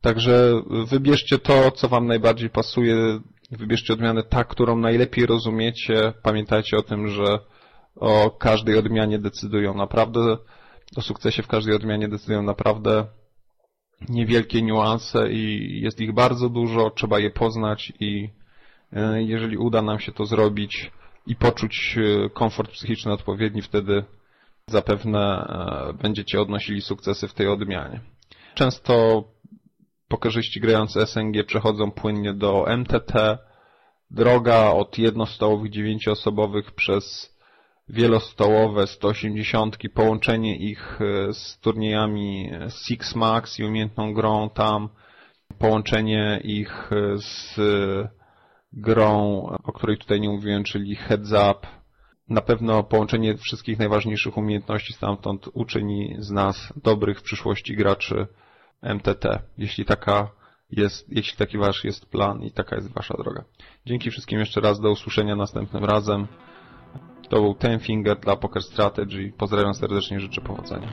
[0.00, 6.12] Także wybierzcie to, co Wam najbardziej pasuje, wybierzcie odmianę tak, którą najlepiej rozumiecie.
[6.22, 7.38] Pamiętajcie o tym, że
[7.96, 10.36] o każdej odmianie decydują naprawdę,
[10.96, 13.06] o sukcesie w każdej odmianie decydują naprawdę
[14.08, 18.28] niewielkie niuanse i jest ich bardzo dużo, trzeba je poznać i
[18.92, 20.90] e, jeżeli uda nam się to zrobić
[21.26, 24.04] i poczuć e, komfort psychiczny odpowiedni, wtedy
[24.66, 28.00] zapewne e, będziecie odnosili sukcesy w tej odmianie.
[28.54, 29.24] Często
[30.08, 33.38] pokerzyści grający SNG przechodzą płynnie do MTT,
[34.10, 37.31] droga od jednostołowych dziewięcioosobowych przez
[37.92, 44.88] wielostołowe 180, połączenie ich e, z turniejami Six Max i umiejętną grą tam,
[45.58, 47.60] połączenie ich z
[48.72, 51.66] grą, o której tutaj nie mówiłem, czyli Heads Up.
[52.28, 58.26] Na pewno połączenie wszystkich najważniejszych umiejętności stamtąd uczyni z nas dobrych w przyszłości graczy
[58.82, 59.42] MTT.
[59.58, 60.30] Jeśli taka
[60.70, 63.44] jest, jeśli taki wasz jest plan i taka jest wasza droga.
[63.86, 66.26] Dzięki wszystkim jeszcze raz, do usłyszenia następnym razem.
[67.32, 69.32] To był Ten Finger dla Poker Strategy.
[69.38, 70.88] Pozdrawiam serdecznie, życzę powodzenia.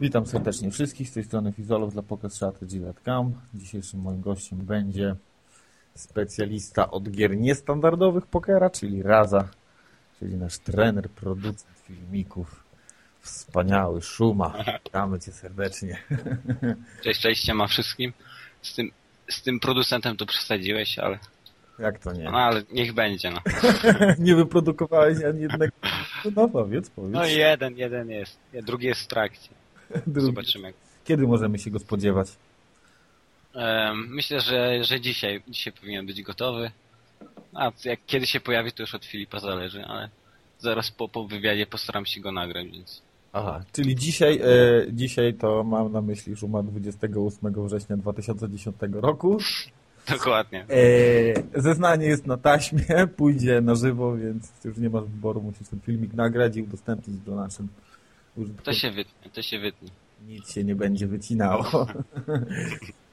[0.00, 3.34] Witam serdecznie wszystkich z tej strony Fizolów dla PokerStrategy.com.
[3.54, 5.16] Dzisiejszym moim gościem będzie
[5.94, 9.48] specjalista od gier niestandardowych pokera, czyli Raza,
[10.18, 12.67] czyli nasz trener, producent filmików.
[13.20, 14.64] Wspaniały Szuma.
[14.84, 16.02] Witamy Cię serdecznie.
[17.04, 18.12] Cześć, cześć, ma wszystkim.
[18.62, 18.90] Z tym,
[19.30, 21.18] z tym producentem to przesadziłeś, ale...
[21.78, 22.24] Jak to nie?
[22.24, 23.40] No ale niech będzie, no.
[24.18, 25.72] nie wyprodukowałeś ani jednego...
[26.36, 27.12] No powiedz, powiedz.
[27.12, 28.38] No jeden, jeden jest.
[28.52, 29.48] Drugi jest w trakcie.
[30.06, 30.26] Drugi.
[30.26, 30.72] Zobaczymy.
[31.04, 32.28] Kiedy możemy się go spodziewać?
[33.94, 36.70] Myślę, że, że dzisiaj, dzisiaj powinien być gotowy.
[37.54, 40.08] A jak kiedy się pojawi, to już od Filipa zależy, ale
[40.58, 43.02] zaraz po, po wywiadzie postaram się go nagrać, więc...
[43.38, 49.38] Aha, czyli dzisiaj, e, dzisiaj to mam na myśli Szuma 28 września 2010 roku.
[50.08, 50.66] Dokładnie.
[50.70, 52.84] E, zeznanie jest na taśmie,
[53.16, 57.34] pójdzie na żywo, więc już nie masz wyboru, musisz ten filmik nagrać i udostępnić do
[57.34, 57.68] naszym
[58.64, 59.88] to się wytnie, to się wytnie.
[60.26, 61.64] Nic się nie będzie wycinało.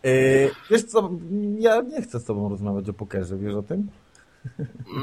[0.03, 0.11] e,
[0.71, 1.11] wiesz co,
[1.59, 3.87] ja nie chcę z tobą rozmawiać o pokerze, wiesz o tym?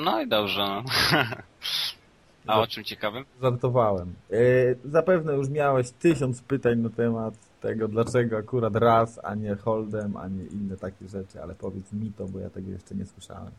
[0.05, 0.61] No i dobrze.
[0.61, 0.83] No.
[2.47, 3.25] A o czym ciekawym?
[3.43, 4.15] Żartowałem.
[4.31, 4.37] E,
[4.85, 10.29] zapewne już miałeś tysiąc pytań na temat tego, dlaczego akurat raz, a nie holdem, a
[10.29, 13.51] nie inne takie rzeczy, ale powiedz mi to, bo ja tego jeszcze nie słyszałem.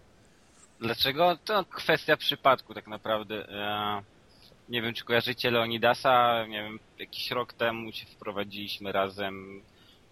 [0.80, 1.38] Dlaczego?
[1.46, 3.50] To kwestia przypadku tak naprawdę.
[3.50, 4.02] E,
[4.70, 9.62] nie wiem, czy kojarzycie Leonidasa, nie wiem, jakiś rok temu się wprowadziliśmy razem.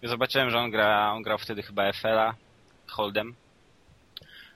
[0.02, 2.34] Zobaczyłem, że on gra, on grał wtedy chyba FL-a,
[2.86, 3.34] Holdem.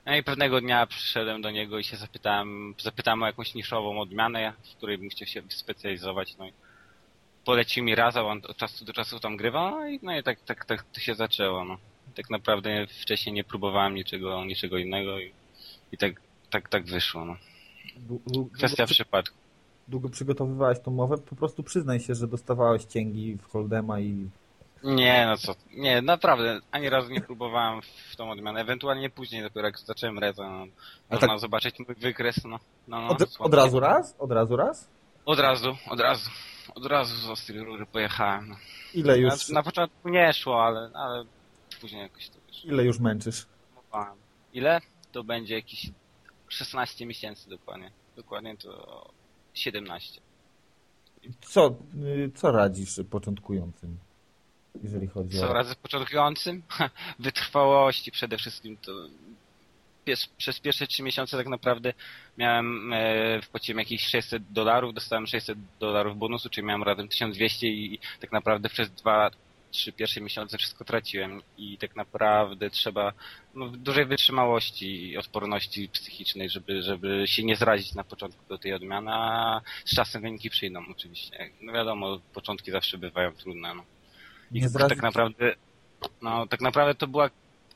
[0.07, 4.53] No i pewnego dnia przyszedłem do niego i się zapytałem, zapytałem o jakąś niszową odmianę,
[4.63, 6.53] w której bym chciał się specjalizować, no i
[7.45, 10.23] polecił mi raz, a on od czasu do czasu tam grywał, no i, no i
[10.23, 11.77] tak, tak, tak to się zaczęło, no.
[12.15, 15.31] Tak naprawdę wcześniej nie próbowałem niczego, niczego innego i,
[15.91, 17.35] i tak, tak, tak wyszło, no.
[18.53, 19.37] Kwestia przypadku
[19.87, 24.29] długo przygotowywałeś tą mowę, po prostu przyznaj się, że dostawałeś cięgi w Holdema i...
[24.83, 29.67] Nie, no co, nie, naprawdę, ani razu nie próbowałem w tą odmianę, ewentualnie później dopiero
[29.67, 30.65] jak zacząłem reza, no,
[31.09, 31.39] można tak...
[31.39, 32.59] zobaczyć mój wykres, no.
[32.87, 34.15] no, no od, od, razu raz?
[34.19, 34.89] Od razu raz?
[35.25, 36.29] Od razu, od razu,
[36.75, 38.49] od razu z ostrej rury pojechałem.
[38.49, 38.55] No.
[38.93, 39.49] Ile już?
[39.49, 41.25] Na, na, początku nie szło, ale, ale
[41.81, 42.65] później jakoś to wiesz.
[42.65, 43.45] Ile już męczysz?
[44.53, 44.81] Ile?
[45.11, 45.91] To będzie jakieś
[46.47, 47.91] 16 miesięcy dokładnie.
[48.15, 49.05] Dokładnie to
[49.53, 50.21] 17.
[51.41, 53.97] Co, y, co radzisz początkującym,
[54.83, 55.53] jeżeli chodzi co o...
[55.53, 56.63] Radzę początkującym?
[57.19, 58.77] Wytrwałości przede wszystkim.
[58.77, 58.91] To
[60.37, 61.93] przez pierwsze trzy miesiące tak naprawdę
[62.37, 67.99] miałem, e, wpłaciłem jakieś 600 dolarów, dostałem 600 dolarów bonusu, czyli miałem razem 1200 i
[68.19, 69.31] tak naprawdę przez dwa
[69.71, 73.13] trzy pierwsze miesiące wszystko traciłem i tak naprawdę trzeba
[73.55, 78.73] no, dużej wytrzymałości i odporności psychicznej, żeby, żeby się nie zrazić na początku do tej
[78.73, 81.49] odmiany, a z czasem wyniki przyjdą oczywiście.
[81.61, 83.73] No wiadomo, początki zawsze bywają trudne.
[83.75, 83.83] No.
[84.51, 85.55] I nie tak naprawdę
[86.21, 87.29] no tak naprawdę to była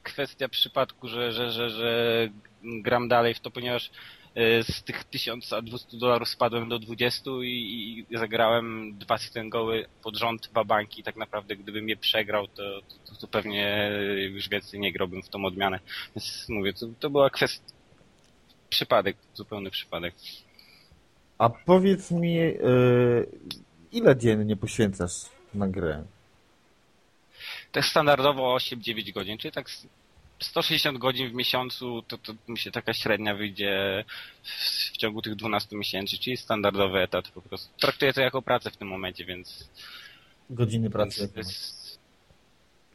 [0.03, 2.29] kwestia przypadku, że, że, że, że
[2.63, 3.91] gram dalej w to, ponieważ
[4.35, 9.17] E, z tych 1200 dolarów spadłem do 20 i, i zagrałem dwa
[9.49, 11.03] goły pod rząd, dwa banki.
[11.03, 13.91] Tak naprawdę gdybym je przegrał, to, to, to, pewnie
[14.29, 15.79] już więcej nie grałbym w tą odmianę.
[16.15, 17.73] Więc mówię, to, to była kwestia
[18.69, 20.13] przypadek, zupełny przypadek.
[21.37, 23.27] A powiedz mi, yy,
[23.91, 26.03] ile dziennie poświęcasz na grę?
[27.71, 29.69] Tak standardowo 8-9 godzin, czyli tak
[30.39, 34.05] 160 godzin w miesiącu, to, to mi się taka średnia wyjdzie
[34.43, 34.49] w,
[34.91, 37.69] w, ciągu tych 12 miesięcy, czyli standardowy etat po prostu.
[37.79, 39.69] Traktuję to jako pracę w tym momencie, więc...
[40.49, 41.29] Godziny pracy.
[41.35, 41.99] Więc,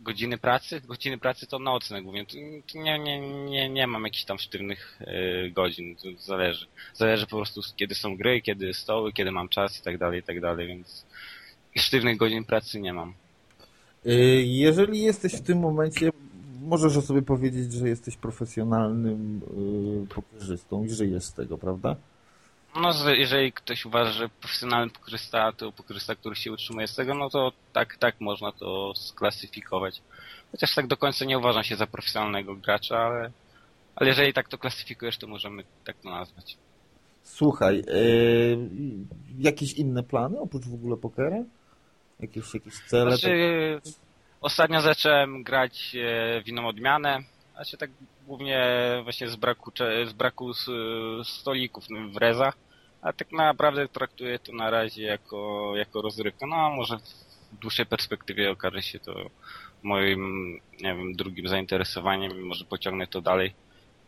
[0.01, 0.81] godziny pracy?
[0.81, 2.27] Godziny pracy to nocne głównie.
[2.75, 6.67] Nie, nie, nie, nie mam jakichś tam sztywnych y, godzin, to zależy.
[6.95, 10.23] Zależy po prostu kiedy są gry, kiedy stoły, kiedy mam czas i tak dalej, i
[10.23, 11.07] tak dalej, więc
[11.77, 13.15] sztywnych godzin pracy nie mam.
[14.07, 16.11] Y, jeżeli jesteś w tym momencie
[16.63, 19.41] możesz o sobie powiedzieć, że jesteś profesjonalnym
[20.01, 21.97] yy, pokerzystą i żyjesz z tego, prawda?
[22.83, 27.31] No, jeżeli ktoś uważa, że profesjonalny pokerzysta to pokerzysta, który się utrzymuje z tego, no
[27.31, 30.03] to tak, tak można to sklasyfikować.
[30.53, 33.31] Chociaż tak do końca nie uważam się za profesjonalnego gracza, ale,
[33.97, 36.57] ale jeżeli tak to klasyfikujesz, to możemy tak to nazwać.
[37.23, 38.59] Słuchaj, yy,
[39.39, 41.45] jakieś inne plany oprócz w ogóle pokera?
[42.21, 43.17] Jakieś, jakieś cele?
[43.17, 43.81] Znaczy,
[44.41, 47.19] ostatnio zacząłem grać e, w inną odmianę,
[47.55, 47.91] znaczy tak
[48.27, 48.69] głównie
[49.03, 49.73] właśnie z braku,
[50.07, 50.53] z braku
[51.25, 52.55] stolików w rezach,
[53.03, 56.47] a tak naprawdę traktuję to na razie jako, jako rozrywkę.
[56.47, 56.99] No a może
[57.53, 59.31] w dłuższej perspektywie okaże się to
[59.83, 63.55] moim, nie wiem, drugim zainteresowaniem i może pociągnę to dalej.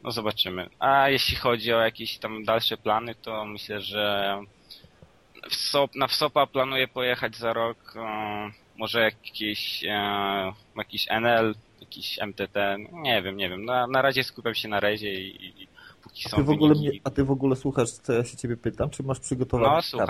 [0.02, 0.68] No zobaczymy.
[0.78, 4.34] A jeśli chodzi o jakieś tam dalsze plany, to myślę, że
[5.50, 7.94] w Sop, na Wsopa planuję pojechać za rok.
[7.96, 12.76] E, może jakiś, e, jakiś NL, jakiś MTT.
[12.92, 13.64] Nie wiem, nie wiem.
[13.64, 15.68] Na, na razie skupiam się na rezie i, i, i
[16.02, 16.90] póki A są ty, w ogóle wyniki.
[16.90, 18.90] mnie, a ty w ogóle słuchasz, co ja się ciebie pytam?
[18.90, 19.80] Czy masz przygotowane?
[19.92, 20.06] No.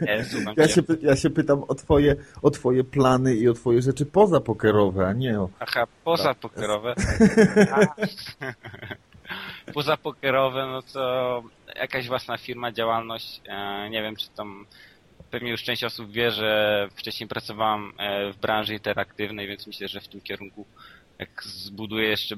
[0.00, 0.74] Nie, słucham Ja cię.
[0.74, 5.12] się, ja się pytam o twoje, o twoje plany i o twoje rzeczy pozapokerowe, a
[5.12, 5.48] nie o...
[5.60, 6.94] Aha, poza pokerowe.
[9.74, 11.42] poza pokerowe, no to
[11.76, 13.40] jakaś własna firma, działalność.
[13.46, 14.66] E, nie wiem, czy tam
[15.30, 20.00] pewnie już część osób wie, że wcześniej pracowałam e, w branży interaktywnej, więc myślę, że
[20.00, 20.66] w tym kierunku,
[21.18, 22.36] jak zbuduję jeszcze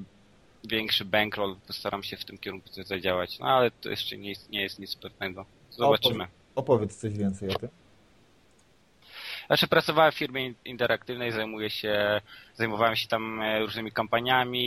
[0.65, 3.39] większy bankroll, postaram się w tym kierunku coś zadziałać.
[3.39, 5.47] No ale to jeszcze nie jest, nie jest nic pewnego.
[5.71, 6.27] Zobaczymy.
[6.55, 7.69] Opowiedz coś więcej o tym.
[9.47, 12.21] Znaczy pracowałem w firmie in- interaktywnej, zajmuję się,
[12.55, 14.65] zajmowałem się tam e, różnymi kampaniami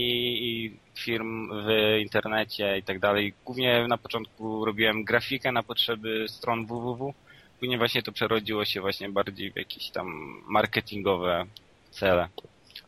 [0.48, 3.34] i firm w internecie i tak dalej.
[3.44, 7.14] Głównie na początku robiłem grafikę na potrzeby stron www.
[7.60, 10.06] Później właśnie to przerodziło się właśnie bardziej w jakieś tam
[10.46, 11.44] marketingowe
[11.90, 12.28] cele.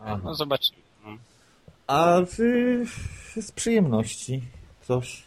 [0.01, 0.21] Aha.
[0.25, 0.79] No zobaczymy.
[1.05, 1.17] No.
[1.87, 2.85] A ty
[3.43, 4.43] z przyjemności
[4.81, 5.23] coś?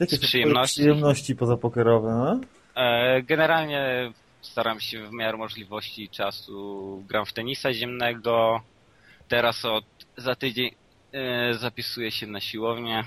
[0.00, 0.80] Jakie Z przyjemności?
[0.80, 2.40] przyjemności pozapokerowe, no?
[2.82, 4.12] E, Generalnie
[4.50, 8.60] staram się w miarę możliwości i czasu gram w tenisa ziemnego.
[9.28, 9.84] Teraz od
[10.16, 10.70] za tydzień
[11.12, 13.04] e, zapisuję się na siłownię.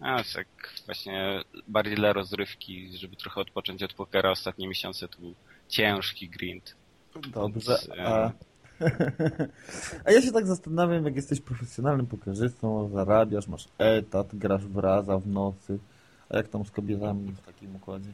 [0.00, 0.46] A tak
[0.86, 4.30] właśnie bardziej dla rozrywki, żeby trochę odpocząć od pokera.
[4.30, 5.34] Ostatnie miesiące to był
[5.68, 6.76] ciężki grind.
[7.28, 8.32] Dobrze, Więc, e, a...
[10.04, 15.18] a ja się tak zastanawiam, jak jesteś profesjonalnym pokerzystą, zarabiasz, masz etat, grasz w raza
[15.18, 15.78] w nocy,
[16.28, 18.12] a jak tam z kobietami w takim układzie?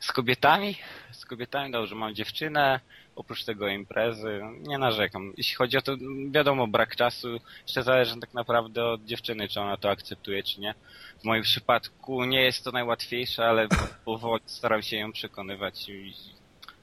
[0.00, 0.76] Z kobietami?
[1.12, 2.80] Z kobietami dobrze, mam dziewczynę,
[3.16, 5.32] oprócz tego imprezy, nie narzekam.
[5.36, 5.92] Jeśli chodzi o to,
[6.30, 7.28] wiadomo, brak czasu,
[7.62, 10.74] jeszcze zależy tak naprawdę od dziewczyny, czy ona to akceptuje, czy nie.
[11.20, 13.68] W moim przypadku nie jest to najłatwiejsze, ale
[14.04, 16.14] powoli staram się ją przekonywać i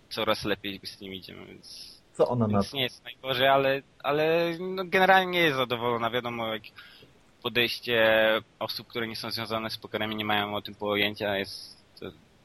[0.10, 2.78] coraz lepiej z nim idziemy, więc, Co ona na to?
[2.78, 6.10] nie jest najgorzej, ale, ale no, generalnie nie jest zadowolona.
[6.10, 6.64] Wiadomo, jak
[7.44, 8.20] podejście
[8.60, 11.79] osób, które nie są związane z pokerem i nie mają o tym pojęcia jest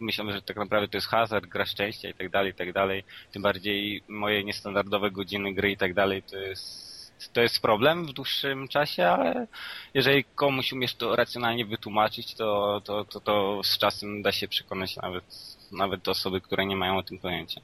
[0.01, 3.05] myślą, że tak naprawdę to jest hazard, gra szczęścia i tak dalej, i tak dalej.
[3.33, 6.95] Tym bardziej moje niestandardowe godziny gry i tak dalej to jest
[7.33, 9.47] to jest problem w dłuższym czasie, ale
[9.95, 14.97] jeżeli komuś umiesz to racjonalnie wytłumaczyć, to, to, to, to z czasem da się przekonać
[14.97, 15.25] nawet,
[15.73, 17.61] nawet osoby, które nie mają o tym pojęcia.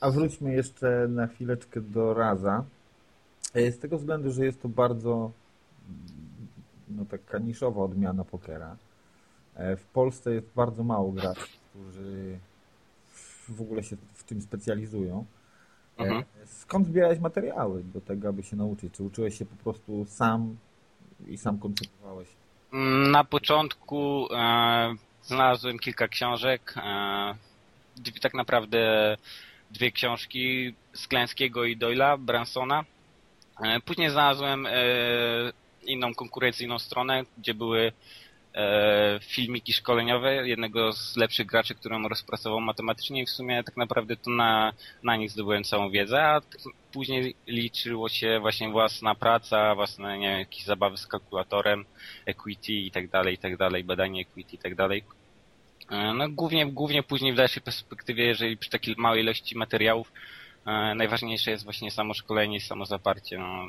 [0.00, 2.64] A wróćmy jeszcze na chwileczkę do raza.
[3.54, 5.30] E, Z tego względu, że jest to bardzo
[6.88, 8.76] no, taka niszowa odmiana pokera.
[9.60, 12.38] E, W Polsce jest bardzo mało graczy, którzy
[13.48, 15.24] w ogóle się w tym specjalizują.
[15.98, 16.24] E, Mhm.
[16.46, 18.94] Skąd zbierałeś materiały do tego, aby się nauczyć?
[18.94, 20.56] Czy uczyłeś się po prostu sam
[21.28, 22.28] i sam koncentrowałeś?
[23.12, 26.74] Na początku e, znalazłem kilka książek.
[26.76, 27.34] E,
[28.20, 29.16] tak naprawdę
[29.70, 32.84] dwie książki Sklęskiego i Doyla, Bransona.
[33.62, 34.72] E, później znalazłem e,
[35.82, 37.92] inną konkurencyjną stronę, gdzie były
[39.22, 44.30] filmiki szkoleniowe jednego z lepszych graczy, którą rozpracował matematycznie i w sumie tak naprawdę to
[44.30, 46.40] na, na nich zdobyłem całą wiedzę, a
[46.92, 51.84] później liczyło się właśnie własna praca, własne nie wiem, jakieś zabawy z kalkulatorem,
[52.26, 55.04] equity i tak dalej, i tak dalej, badanie equity i tak dalej.
[55.90, 60.12] E, No głównie, głównie później w dalszej perspektywie, jeżeli przy takiej małej ilości materiałów,
[60.66, 63.38] e, najważniejsze jest właśnie samo szkolenie i samo zaparcie.
[63.38, 63.68] No,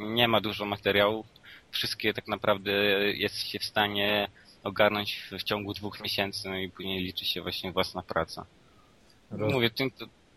[0.00, 1.26] nie ma dużo materiałów,
[1.72, 2.72] wszystkie tak naprawdę
[3.14, 4.28] jest się w stanie
[4.64, 8.46] ogarnąć w, w ciągu dwóch miesięcy, no i później liczy się właśnie własna praca.
[9.30, 9.84] Roz- Mówię, to,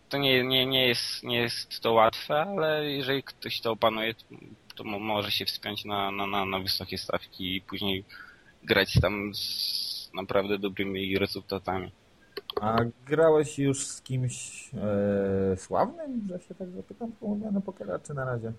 [0.08, 4.24] to- nie, nie, nie, jest, nie jest to łatwe, ale jeżeli ktoś to opanuje, to,
[4.74, 8.04] to mo- może się wspiąć na, na, na, na wysokie stawki i później
[8.64, 11.90] grać tam z naprawdę dobrymi rezultatami.
[12.60, 12.76] A
[13.06, 14.34] grałeś już z kimś
[14.74, 18.52] e, sławnym, że się tak zapytam, po na pokera, czy na razie?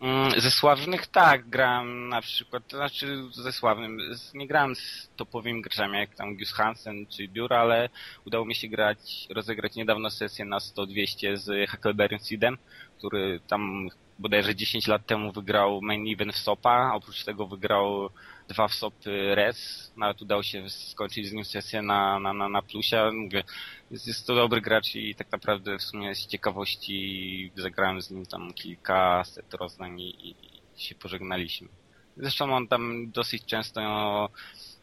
[0.00, 4.00] Mm, Ze sławnych tak, grałem na przykład, to znaczy ze sławnym,
[4.34, 7.88] nie grałem z topowymi graczami jak tam Gus Hansen czy Biur, ale
[8.26, 12.58] udało mi się grać, rozegrać niedawno sesję na 100-200 z Huckleberry Seedem,
[12.98, 13.88] który tam
[14.20, 18.10] bodajże 10 lat temu wygrał main event w SOPA, oprócz tego wygrał
[18.48, 18.94] dwa w SOP
[19.34, 23.44] res, nawet udało się skończyć z nim sesję na, na, na, na plusie, mówię,
[23.90, 28.26] jest, jest to dobry gracz i tak naprawdę w sumie z ciekawości zagrałem z nim
[28.26, 30.34] tam kilka set roznań i, i
[30.76, 31.68] się pożegnaliśmy.
[32.16, 34.28] Zresztą on tam dosyć często no,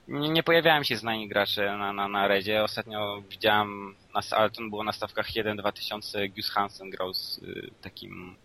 [0.08, 2.64] nie, nie pojawiałem się znani gracze na, na, na redzie.
[2.64, 3.96] Ostatnio widziałem,
[4.32, 8.36] ale to było na stawkach 1-2 tysiące, Gus Hansen grał z y, takim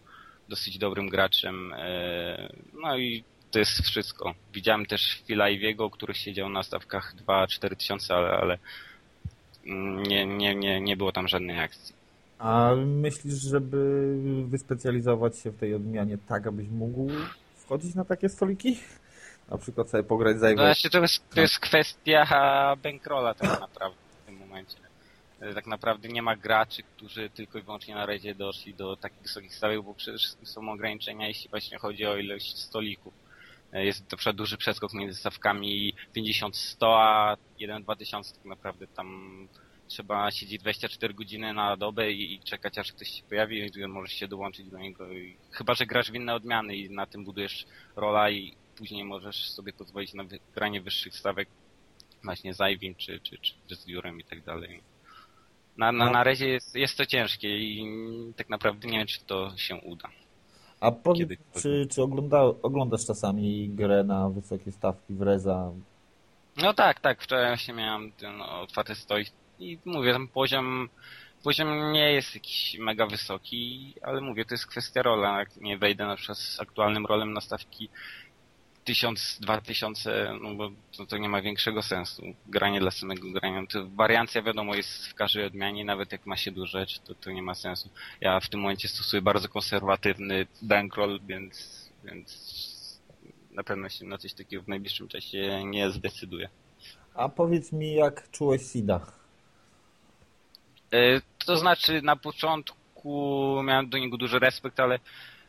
[0.48, 1.72] dosyć dobrym graczem.
[1.72, 4.34] Y, no i to jest wszystko.
[4.52, 8.58] Widziałem też Phila Iwiego, który siedział na stawkach 2-4 tysiące, ale, ale
[10.08, 11.94] nie, nie, nie, nie było tam żadnej akcji.
[12.38, 14.14] A myślisz, żeby
[14.46, 17.10] wyspecjalizować się w tej odmianie tak, abyś mógł
[17.56, 18.78] wchodzić na takie stoliki?
[19.50, 23.98] Na przykład sobie pograć za No, znaczy to, jest, to jest kwestia bankrolla tak naprawdę
[24.22, 24.76] w tym momencie.
[25.42, 29.22] E, Tak naprawdę nie ma graczy, którzy tylko i wyłącznie na redzie doszli do takich
[29.22, 33.14] wysokich stawek, bo przede wszystkim są ograniczenia, jeśli właśnie chodzi o ilość stolików.
[33.72, 39.48] E, Jest na przykład duży przeskok między stawkami 50-100, a 1-2 tysiące tak naprawdę tam
[39.88, 44.12] trzeba siedzieć 24 godziny na dobę i, i czekać aż ktoś się pojawi i możesz
[44.12, 45.12] się dołączyć do niego.
[45.12, 47.66] I, chyba, że grasz w inne odmiany i na tym budujesz
[47.96, 50.24] rola i później możesz sobie pozwolić na
[50.54, 51.48] granie wyższych stawek
[52.24, 54.91] właśnie z Ivim czy, czy, czy, czy z Jurem i tak dalej.
[55.76, 57.86] Na, na, na razie jest, jest to ciężkie i
[58.36, 60.08] tak naprawdę nie wiem, czy to się uda.
[60.80, 65.72] A powiedz, czy, czy ogląda, oglądasz czasami grę na wysokie stawki w Reza?
[66.56, 69.24] No tak, tak, wczoraj właśnie miałem ten otwarty stoi
[69.58, 70.88] i mówię, ten poziom,
[71.44, 76.06] poziom nie jest jakiś mega wysoki, ale mówię, to jest kwestia rola, jak nie wejdę
[76.06, 77.88] na przykład z aktualnym rolem na stawki
[78.84, 82.22] 1000, 2000, no bo to, to nie ma większego sensu.
[82.46, 83.66] Granie dla samego grania.
[83.66, 87.42] To wariancja wiadomo jest w każdej odmianie, nawet jak ma się rzeczy, to, to nie
[87.42, 87.90] ma sensu.
[88.20, 92.62] Ja w tym momencie stosuję bardzo konserwatywny bankroll, więc, więc
[93.50, 96.48] na pewno się na coś takiego w najbliższym czasie nie zdecyduję.
[97.14, 99.00] A powiedz mi, jak czułeś Sida?
[100.92, 104.98] E, To znaczy na początku miałem do niego duży respekt, ale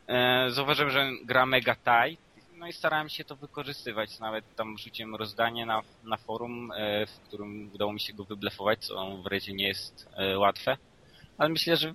[0.06, 2.23] e, zauważyłem, że gra mega tight.
[2.64, 4.18] No i starałem się to wykorzystywać.
[4.18, 8.86] Nawet tam rzuciłem rozdanie na, na forum, e, w którym udało mi się go wyblefować,
[8.86, 10.76] co w razie nie jest e, łatwe.
[11.38, 11.92] Ale myślę, że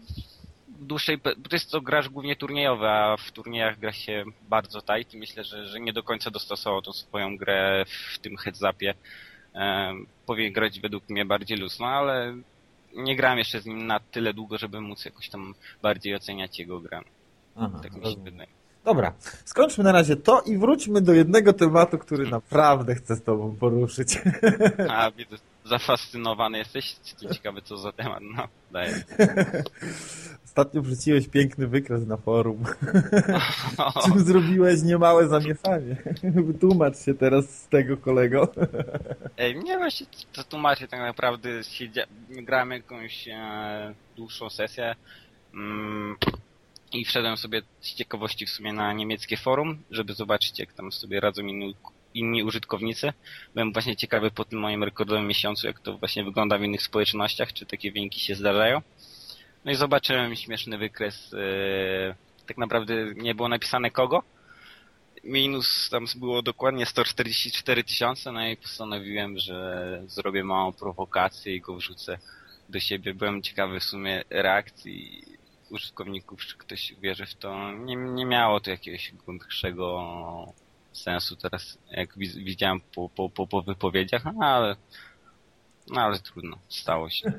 [0.67, 1.19] w dłuższej...
[1.21, 5.43] To jest to gracz głównie turniejowy, a w turniejach gra się bardzo tight i myślę,
[5.43, 8.93] że, że nie do końca dostosował tą swoją grę w tym heads-upie.
[9.55, 9.93] E,
[10.25, 12.35] powinien grać według mnie bardziej luz, no ale
[12.95, 16.79] nie grałem jeszcze z nim na tyle długo, żeby móc jakoś tam bardziej oceniać jego
[16.79, 17.01] grę.
[17.55, 18.58] Aha, Tak mi się wydaje.
[18.89, 19.13] Dobra,
[19.45, 24.21] skończmy na razie to i wróćmy do jednego tematu, który naprawdę chcę z tobą poruszyć.
[24.89, 25.35] A widzę,
[25.65, 26.95] zafascynowany jesteś?
[27.33, 29.03] Ciekawy co za temat, no daję.
[30.45, 32.63] Ostatnio wrzuciłeś piękny wykres na forum.
[34.05, 35.95] Czym zrobiłeś niemałe zamieszanie.
[36.23, 38.53] Wytłumacz się teraz z tego, kolego.
[39.37, 41.49] Ej, nie właśnie to tłumaczę tak naprawdę.
[41.63, 42.03] Siedzia...
[42.29, 44.95] Grałem jakąś e, dłuższą sesję
[45.53, 46.15] mm,
[46.91, 51.19] i wszedłem sobie z ciekawości w sumie na niemieckie forum, żeby zobaczyć jak tam sobie
[51.19, 51.75] radzą inni,
[52.13, 53.13] inni użytkownicy.
[53.53, 57.53] Byłem właśnie ciekawy po tym moim rekordowym miesiącu, jak to właśnie wygląda w innych społecznościach,
[57.53, 58.81] czy takie wyniki się zdarzają.
[59.65, 61.33] No i zobaczyłem śmieszny wykres.
[61.33, 62.15] E,
[62.45, 64.23] tak naprawdę nie było napisane kogo.
[65.23, 71.75] Minus tam było dokładnie 144 tysiące, no i postanowiłem, że zrobię małą prowokację i go
[71.75, 72.17] wrzucę
[72.69, 73.13] do siebie.
[73.13, 75.23] Byłem ciekawy w sumie reakcji
[75.71, 77.71] użytkowników, czy ktoś uwierzy w to.
[77.71, 80.53] Nie, nie miało to jakiegoś głębszego
[80.93, 84.75] sensu teraz, jak wi- widziałem po, po, po, po wypowiedziach, no ale,
[85.87, 87.31] no ale trudno, stało się.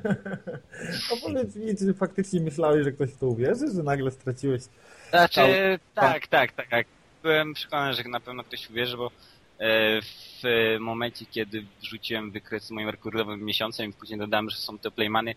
[1.11, 4.61] A powiedz mi, czy faktycznie myślałeś, że ktoś w to uwierzy, że nagle straciłeś...
[5.09, 6.87] Znaczy, tak, tak, tak, tak.
[7.23, 9.11] Byłem przekonany, że na pewno ktoś uwierzy, bo
[9.59, 14.79] e, w momencie, kiedy wrzuciłem wykres z moim rekordowym miesiącem i później dodałem, że są
[14.79, 15.35] to playmany,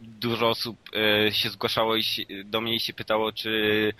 [0.00, 1.94] dużo osób e, się zgłaszało
[2.44, 3.92] do mnie i się pytało, czy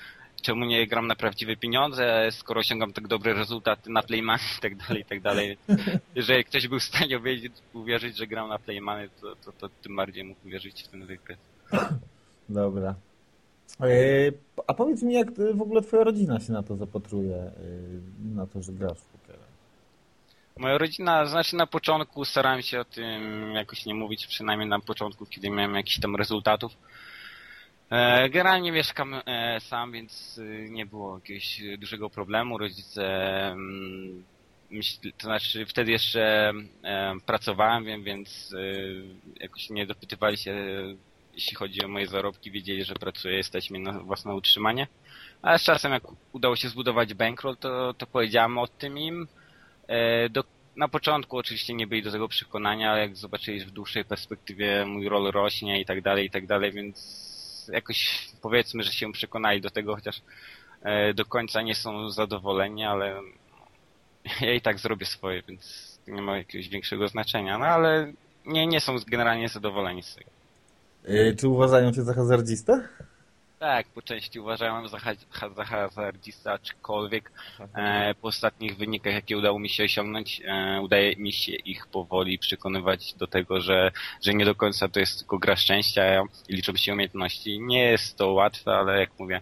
[0.43, 4.77] czemu nie gram na prawdziwe pieniądze, skoro osiągam tak dobre rezultaty na playmany i tak
[4.77, 5.59] dalej, i tak dalej.
[6.15, 9.97] Jeżeli ktoś był w stanie uwierzyć, uwierzyć że gram na playmany, to, to, to tym
[9.97, 11.39] bardziej mógł uwierzyć w ten wykres.
[12.49, 12.95] Dobra.
[13.81, 14.33] E,
[14.67, 17.53] A powiedz mi, jak e, w ogóle twoja rodzina się na to zapatruje, e,
[18.35, 18.99] na to, że grasz?
[20.61, 25.27] Moja rodzina, znaczy na początku starałem się o tym jakoś nie mówić, przynajmniej na początku,
[25.27, 26.73] kiedy miałem jakiś tam rezultatów.
[27.91, 32.59] E, Generalnie mieszkam e, sam, więc y, nie było jakiegoś dużego problemu.
[32.59, 33.05] Rodzice,
[33.51, 34.25] mm,
[35.19, 36.53] to znaczy wtedy jeszcze
[36.85, 38.55] e, pracowałem, więc
[39.41, 40.55] jakoś nie dopytywali się,
[41.35, 44.87] jeśli chodzi o moje zarobki, wiedzieli, że pracuję, stać mnie na własne utrzymanie.
[45.43, 46.03] Ale z czasem, jak
[46.33, 49.29] udało się zbudować bankroll, to, to powiedziałem o tym im.
[49.91, 50.45] E, Do,
[50.77, 55.09] na początku oczywiście nie byli do tego przekonania, ale jak zobaczyli, w dłuższej perspektywie mój
[55.09, 57.21] rol rośnie i tak dalej, i tak dalej, więc
[57.73, 60.23] jakoś powiedzmy, że się przekonali do tego, chociaż
[60.83, 63.21] e, do końca nie są zadowoleni, ale
[64.41, 68.13] ja i tak zrobię swoje, więc nie ma jakiegoś większego znaczenia, no ale
[68.47, 70.31] nie, nie są generalnie zadowoleni z tego.
[71.05, 72.89] E, Czy uważają cię za hazardzistę?
[73.61, 77.33] Tak, po części uważałem za, ha- za hazardzista, aczkolwiek
[77.75, 82.39] e, po ostatnich wynikach, jakie udało mi się osiągnąć, e, udaje mi się ich powoli
[82.39, 83.91] przekonywać do tego, że,
[84.23, 87.61] że nie do końca to jest tylko gra szczęścia i liczą się umiejętności.
[87.61, 89.41] Nie jest to łatwe, ale jak mówię,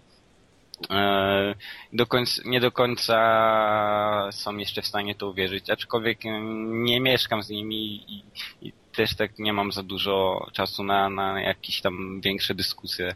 [0.90, 1.54] e,
[1.92, 7.42] do końca, nie do końca są jeszcze w stanie to uwierzyć, aczkolwiek e, nie mieszkam
[7.42, 8.24] z nimi i,
[8.62, 13.14] i też tak nie mam za dużo czasu na, na jakieś tam większe dyskusje.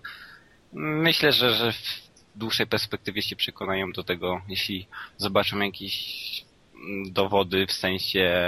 [0.73, 2.03] Myślę, że, że w
[2.35, 6.45] dłuższej perspektywie się przekonają do tego, jeśli zobaczą jakieś
[6.75, 8.43] mm, dowody w sensie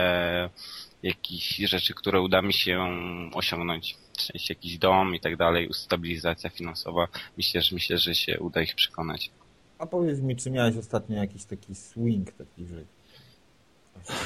[1.02, 2.96] jakichś rzeczy, które uda mi się
[3.34, 3.96] osiągnąć.
[4.16, 7.08] W sensie jakiś dom i tak dalej, stabilizacja finansowa.
[7.36, 9.30] Myślę, że myślę, że się uda ich przekonać.
[9.78, 12.84] A powiedz mi, czy miałeś ostatnio jakiś taki swing, taki, że...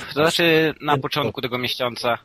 [0.07, 2.19] To znaczy na początku tego miesiąca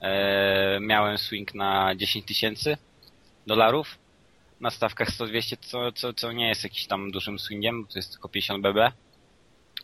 [0.00, 2.76] e, miałem swing na 10 tysięcy
[3.46, 3.98] dolarów
[4.60, 8.28] na stawkach 100-200, co, co, co nie jest jakiś tam dużym swingiem, to jest tylko
[8.28, 8.92] 50 BB.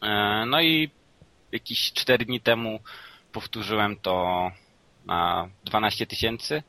[0.03, 0.91] E, no i
[1.53, 2.81] jakieś 4 dni temu
[3.33, 4.51] powtórzyłem to
[5.07, 6.63] na 12 tysięcy,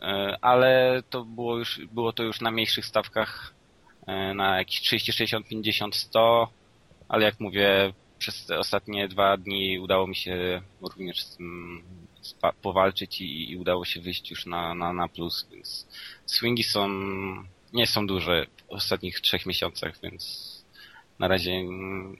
[0.00, 3.54] e, ale to było już, było to już na mniejszych stawkach,
[4.06, 6.48] e, na jakieś 30, 60, 50, 100,
[7.08, 11.82] ale jak mówię, przez te ostatnie dwa dni udało mi się również z tym
[12.62, 15.86] powalczyć i, i udało się wyjść już na, na, na plus, więc
[16.26, 16.88] swingi są,
[17.72, 20.46] nie są duże w ostatnich trzech miesiącach, więc
[21.18, 21.64] na razie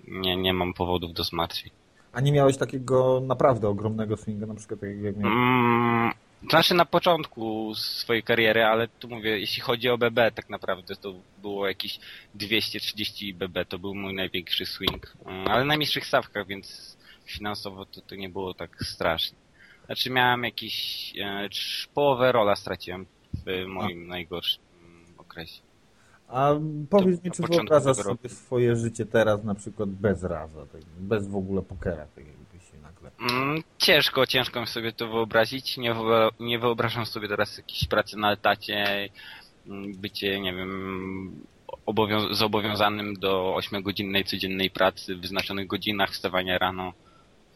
[0.08, 1.72] nie, nie mam powodów do zmartwień.
[2.12, 5.36] A nie miałeś takiego naprawdę ogromnego swinga, na przykład jak miałeś?
[5.36, 6.12] Mm,
[6.50, 11.14] znaczy na początku swojej kariery, ale tu mówię, jeśli chodzi o BB, tak naprawdę to
[11.42, 11.98] było jakieś
[12.34, 18.00] 230 BB, to był mój największy swing, Mm, ale na najmniejszych stawkach, więc finansowo to,
[18.00, 19.38] to nie było tak strasznie.
[19.86, 21.48] Znaczy miałem jakieś, e,
[21.94, 23.06] połowę rola straciłem
[23.46, 24.62] w moim najgorszym
[25.18, 25.60] okresie.
[26.28, 26.54] A
[26.90, 31.28] powiedz To mi, czy wyobrażasz sobie swoje życie teraz na przykład bez raza, tak, bez
[31.28, 33.10] w ogóle pokera, tak jakby się nagle...
[33.30, 35.76] Mm, ciężko, ciężko mi sobie to wyobrazić.
[35.76, 35.94] Nie,
[36.40, 39.08] nie wyobrażam sobie teraz jakiejś pracy na etacie,
[39.66, 41.44] mm, bycie, nie wiem,
[41.86, 46.92] obowią- zobowiązanym do 8-godzinnej codziennej pracy w wyznaczonych godzinach, wstawania rano.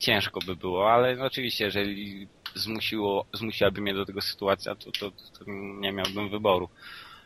[0.00, 5.10] Ciężko by było, ale no oczywiście, jeżeli zmusiło, zmusiłaby mnie do tego sytuacja, to, to,
[5.10, 5.44] to
[5.80, 6.68] nie miałbym wyboru.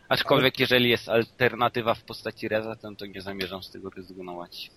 [0.08, 4.70] Aczkolwiek jeżeli jest alternatywa w postaci reza, to, nie zamierzam z tego rezygnować.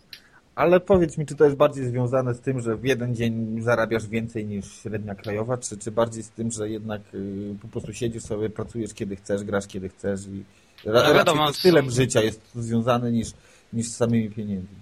[0.55, 4.07] Ale powiedz mi, czy to jest bardziej związane z tym, że w jeden dzień zarabiasz
[4.07, 8.23] więcej niż średnia krajowa, czy, czy bardziej z tym, że jednak y, po prostu siedzisz
[8.23, 10.43] sobie, pracujesz kiedy chcesz, grasz kiedy chcesz i
[10.85, 13.27] ra, No raczej wiadomo, to stylem są- życia jest to związane niż,
[13.73, 14.77] niż z samymi pieniędzmi.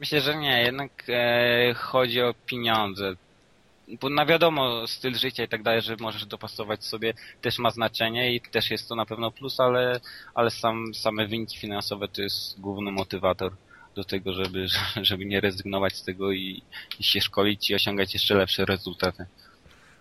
[0.00, 3.12] Myślę, że nie, jednak e, chodzi o pieniądze.
[4.00, 8.34] Bo na wiadomo, styl życia i tak dalej, że możesz dopasować sobie, też ma znaczenie
[8.34, 10.00] i też jest to na pewno plus, ale,
[10.34, 13.52] ale sam, same wyniki finansowe to jest główny motywator
[13.94, 14.66] do tego, żeby,
[15.02, 16.62] żeby nie rezygnować z tego i,
[17.00, 19.26] i się szkolić i osiągać jeszcze lepsze rezultaty.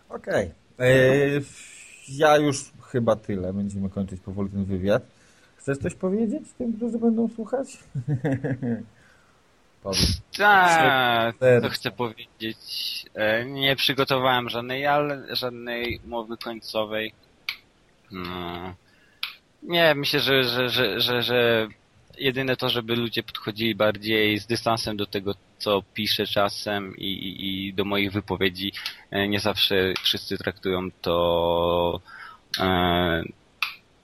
[0.10, 0.52] Okej.
[0.76, 1.44] Okay.
[2.10, 3.54] Ja już chyba tyle.
[3.54, 5.04] Będziemy kończyć powoli ten wywiad.
[5.56, 7.68] Chcesz coś powiedzieć tym, którzy będą słuchać?
[10.38, 12.58] Tak, to chcę powiedzieć.
[13.16, 17.14] E, Nie przygotowałem żadnej, ale żadnej mowy końcowej.
[18.12, 18.76] No.
[19.64, 21.68] Nie, myślę, że, że, że, że, że
[22.18, 27.68] jedyne to, żeby ludzie podchodzili bardziej z dystansem do tego, co piszę czasem i, i,
[27.68, 28.74] i do moich wypowiedzi.
[29.12, 32.02] E, Nie zawsze wszyscy traktują to
[32.60, 33.24] e,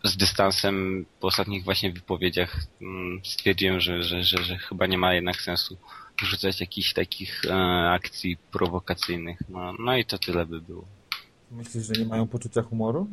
[0.03, 5.13] z dystansem po ostatnich właśnie wypowiedziach mm, stwierdziłem, że, że, że, że chyba nie ma
[5.13, 5.77] jednak sensu
[6.21, 7.53] wrzucać jakichś takich e,
[7.91, 9.39] akcji prowokacyjnych.
[9.49, 10.85] No, no i to tyle by było.
[11.51, 13.07] Myślisz, że nie mają poczucia humoru?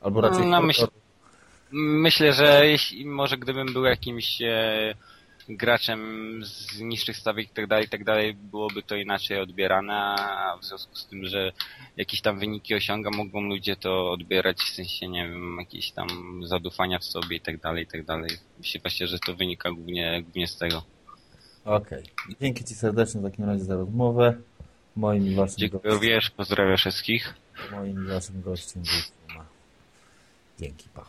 [0.00, 0.66] Albo raczej No, horroru?
[0.66, 0.88] myśl-
[1.72, 4.94] Myślę, że jeśli, może gdybym był jakimś e,
[5.56, 8.04] graczem z niższych stawek i tak dalej, i tak
[8.36, 11.52] byłoby to inaczej odbierane, a w związku z tym, że
[11.96, 16.08] jakieś tam wyniki osiąga, mogą ludzie to odbierać w sensie, nie wiem, jakieś tam
[16.44, 18.30] zadufania w sobie i tak dalej, i tak dalej.
[18.58, 20.82] Myślę właśnie, że to wynika głównie, głównie z tego.
[21.64, 22.04] Okej.
[22.40, 24.34] Dzięki Ci serdecznie w takim razie za rozmowę.
[24.96, 27.34] Moim i Waszym Dziękuję gościem, pozdrawiam wszystkich.
[27.72, 29.44] moim i Waszym gościem był.
[30.58, 31.06] Dzięki, pa.